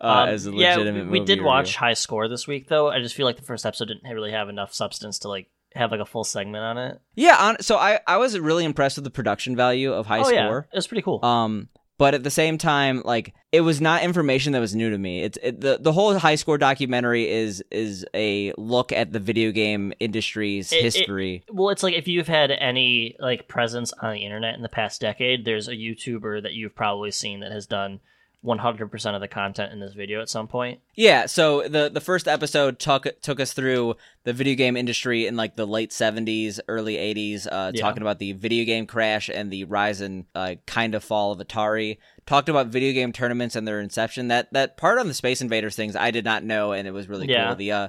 [0.00, 1.04] uh, Um, as a yeah, legitimate.
[1.06, 1.76] we, we movie did watch.
[1.76, 2.88] High Score this week though.
[2.90, 5.90] I just feel like the first episode didn't really have enough substance to like have
[5.90, 7.00] like a full segment on it.
[7.16, 10.28] Yeah, on, so I I was really impressed with the production value of High oh
[10.28, 10.68] yeah, Score.
[10.72, 11.24] it was pretty cool.
[11.24, 14.98] Um, but at the same time, like it was not information that was new to
[14.98, 15.22] me.
[15.22, 19.52] It's it, the the whole high score documentary is is a look at the video
[19.52, 21.44] game industry's It- it- history.
[21.48, 25.00] Well, it's like if you've had any like presence on the internet in the past
[25.00, 28.00] decade, there's a YouTuber that you've probably seen that has done
[28.44, 30.80] 100% of the content in this video at some point.
[30.94, 33.94] Yeah, so the the first episode took took us through
[34.24, 37.80] the video game industry in like the late seventies, early eighties, uh, Yeah.
[37.80, 41.38] talking about the video game crash and the rise and uh, kind of fall of
[41.38, 41.98] Atari.
[42.26, 44.28] Talked about video game tournaments and their inception.
[44.28, 47.08] That that part on the Space Invaders things I did not know, and it was
[47.08, 47.46] really Yeah.
[47.48, 47.56] cool.
[47.56, 47.88] The uh,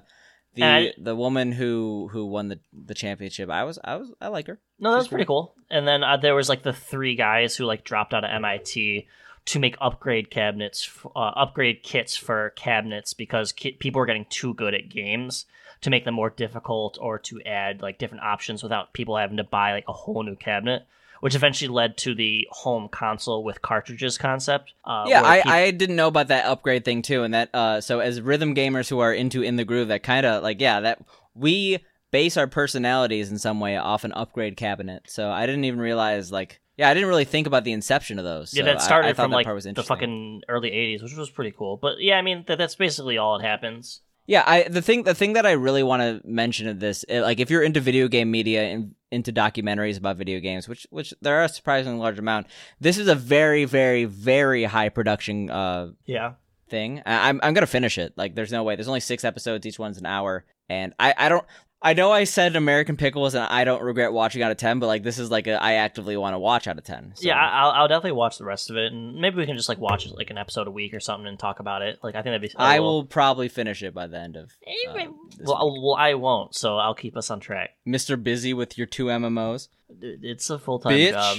[0.56, 4.30] the I- the woman who who won the the championship, I was I was I
[4.30, 4.60] like her.
[4.80, 5.53] No, that She's pretty cool.
[5.69, 9.07] And then uh, there was like the three guys who like dropped out of MIT
[9.45, 14.53] to make upgrade cabinets, uh, upgrade kits for cabinets because ki- people were getting too
[14.53, 15.45] good at games
[15.81, 19.43] to make them more difficult or to add like different options without people having to
[19.43, 20.85] buy like a whole new cabinet.
[21.22, 24.73] Which eventually led to the home console with cartridges concept.
[24.84, 27.99] Uh, yeah, I, I didn't know about that upgrade thing too, and that uh, so
[27.99, 31.03] as rhythm gamers who are into in the groove, that kind of like yeah, that
[31.34, 31.80] we
[32.11, 35.03] base our personalities in some way off an upgrade cabinet.
[35.07, 38.26] So I didn't even realize like yeah, I didn't really think about the inception of
[38.26, 38.53] those.
[38.53, 41.03] Yeah, so that started I, thought from that like part was the fucking early '80s,
[41.03, 41.77] which was pretty cool.
[41.77, 44.02] But yeah, I mean that, that's basically all it happens.
[44.27, 47.22] Yeah, I the thing the thing that I really want to mention of this, eh,
[47.22, 51.14] like if you're into video game media and into documentaries about video games, which which
[51.22, 52.47] there are a surprisingly large amount,
[52.80, 56.34] this is a very very very high production uh Yeah,
[56.69, 57.03] thing.
[57.06, 58.14] I- I'm I'm gonna finish it.
[58.18, 58.76] Like, there's no way.
[58.76, 59.65] There's only six episodes.
[59.68, 61.45] Each one's an hour, and I I don't.
[61.86, 64.88] I know I said American Pickles, and I don't regret watching out of ten, but
[64.88, 67.12] like this is like a I actively want to watch out of ten.
[67.16, 67.28] So.
[67.28, 69.70] yeah, I- I'll, I'll definitely watch the rest of it, and maybe we can just
[69.70, 71.99] like watch like an episode a week or something and talk about it.
[72.03, 72.52] Like I think that'd be.
[72.57, 74.94] I will probably finish it by the end of uh,
[75.38, 77.72] this Well, I- well, I won't, so I'll keep us on track.
[77.88, 78.22] Mr.
[78.22, 79.68] Busy with your two MMOs.
[80.02, 81.38] It's a full time job,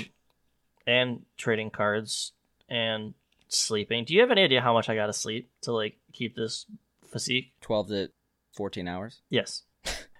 [0.86, 2.32] and trading cards
[2.68, 3.14] and
[3.48, 4.04] sleeping.
[4.04, 6.66] Do you have any idea how much I gotta sleep to like keep this
[7.10, 7.52] physique?
[7.60, 8.10] Twelve to
[8.52, 9.20] fourteen hours.
[9.28, 9.62] Yes.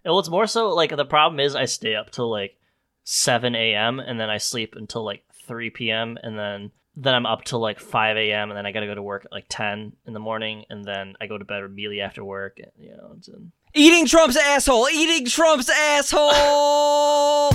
[0.07, 2.57] Well, it's more so like the problem is I stay up till like
[3.05, 4.01] seven a.m.
[4.01, 6.17] and then I sleep until like three p.m.
[6.23, 8.51] and then then I'm up till like five a.m.
[8.51, 11.15] and then I gotta go to work at like ten in the morning and then
[11.21, 12.59] I go to bed immediately after work.
[12.59, 13.29] And, you know, it's,
[13.75, 14.89] Eating Trump's asshole.
[14.89, 17.53] Eating Trump's asshole.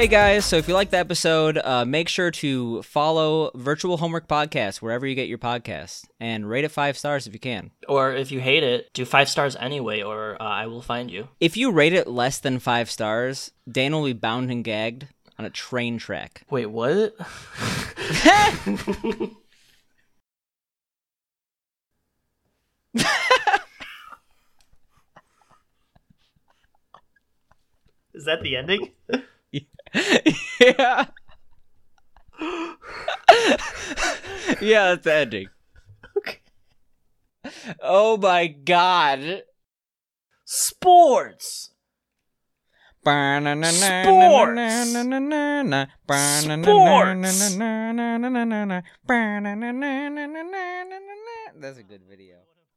[0.00, 4.26] Hey guys, so if you like the episode, uh, make sure to follow Virtual Homework
[4.28, 7.70] Podcast wherever you get your podcast and rate it five stars if you can.
[7.86, 11.28] or if you hate it, do five stars anyway, or uh, I will find you.
[11.38, 15.06] If you rate it less than five stars, Dan will be bound and gagged
[15.38, 16.44] on a train track.
[16.48, 17.14] Wait, what?
[28.14, 28.92] Is that the ending?
[30.60, 31.06] yeah.
[34.60, 35.48] yeah, that's the ending.
[37.82, 39.42] Oh my god.
[40.44, 41.70] Sports.
[43.02, 44.78] Sports.
[51.60, 52.49] That's a good video.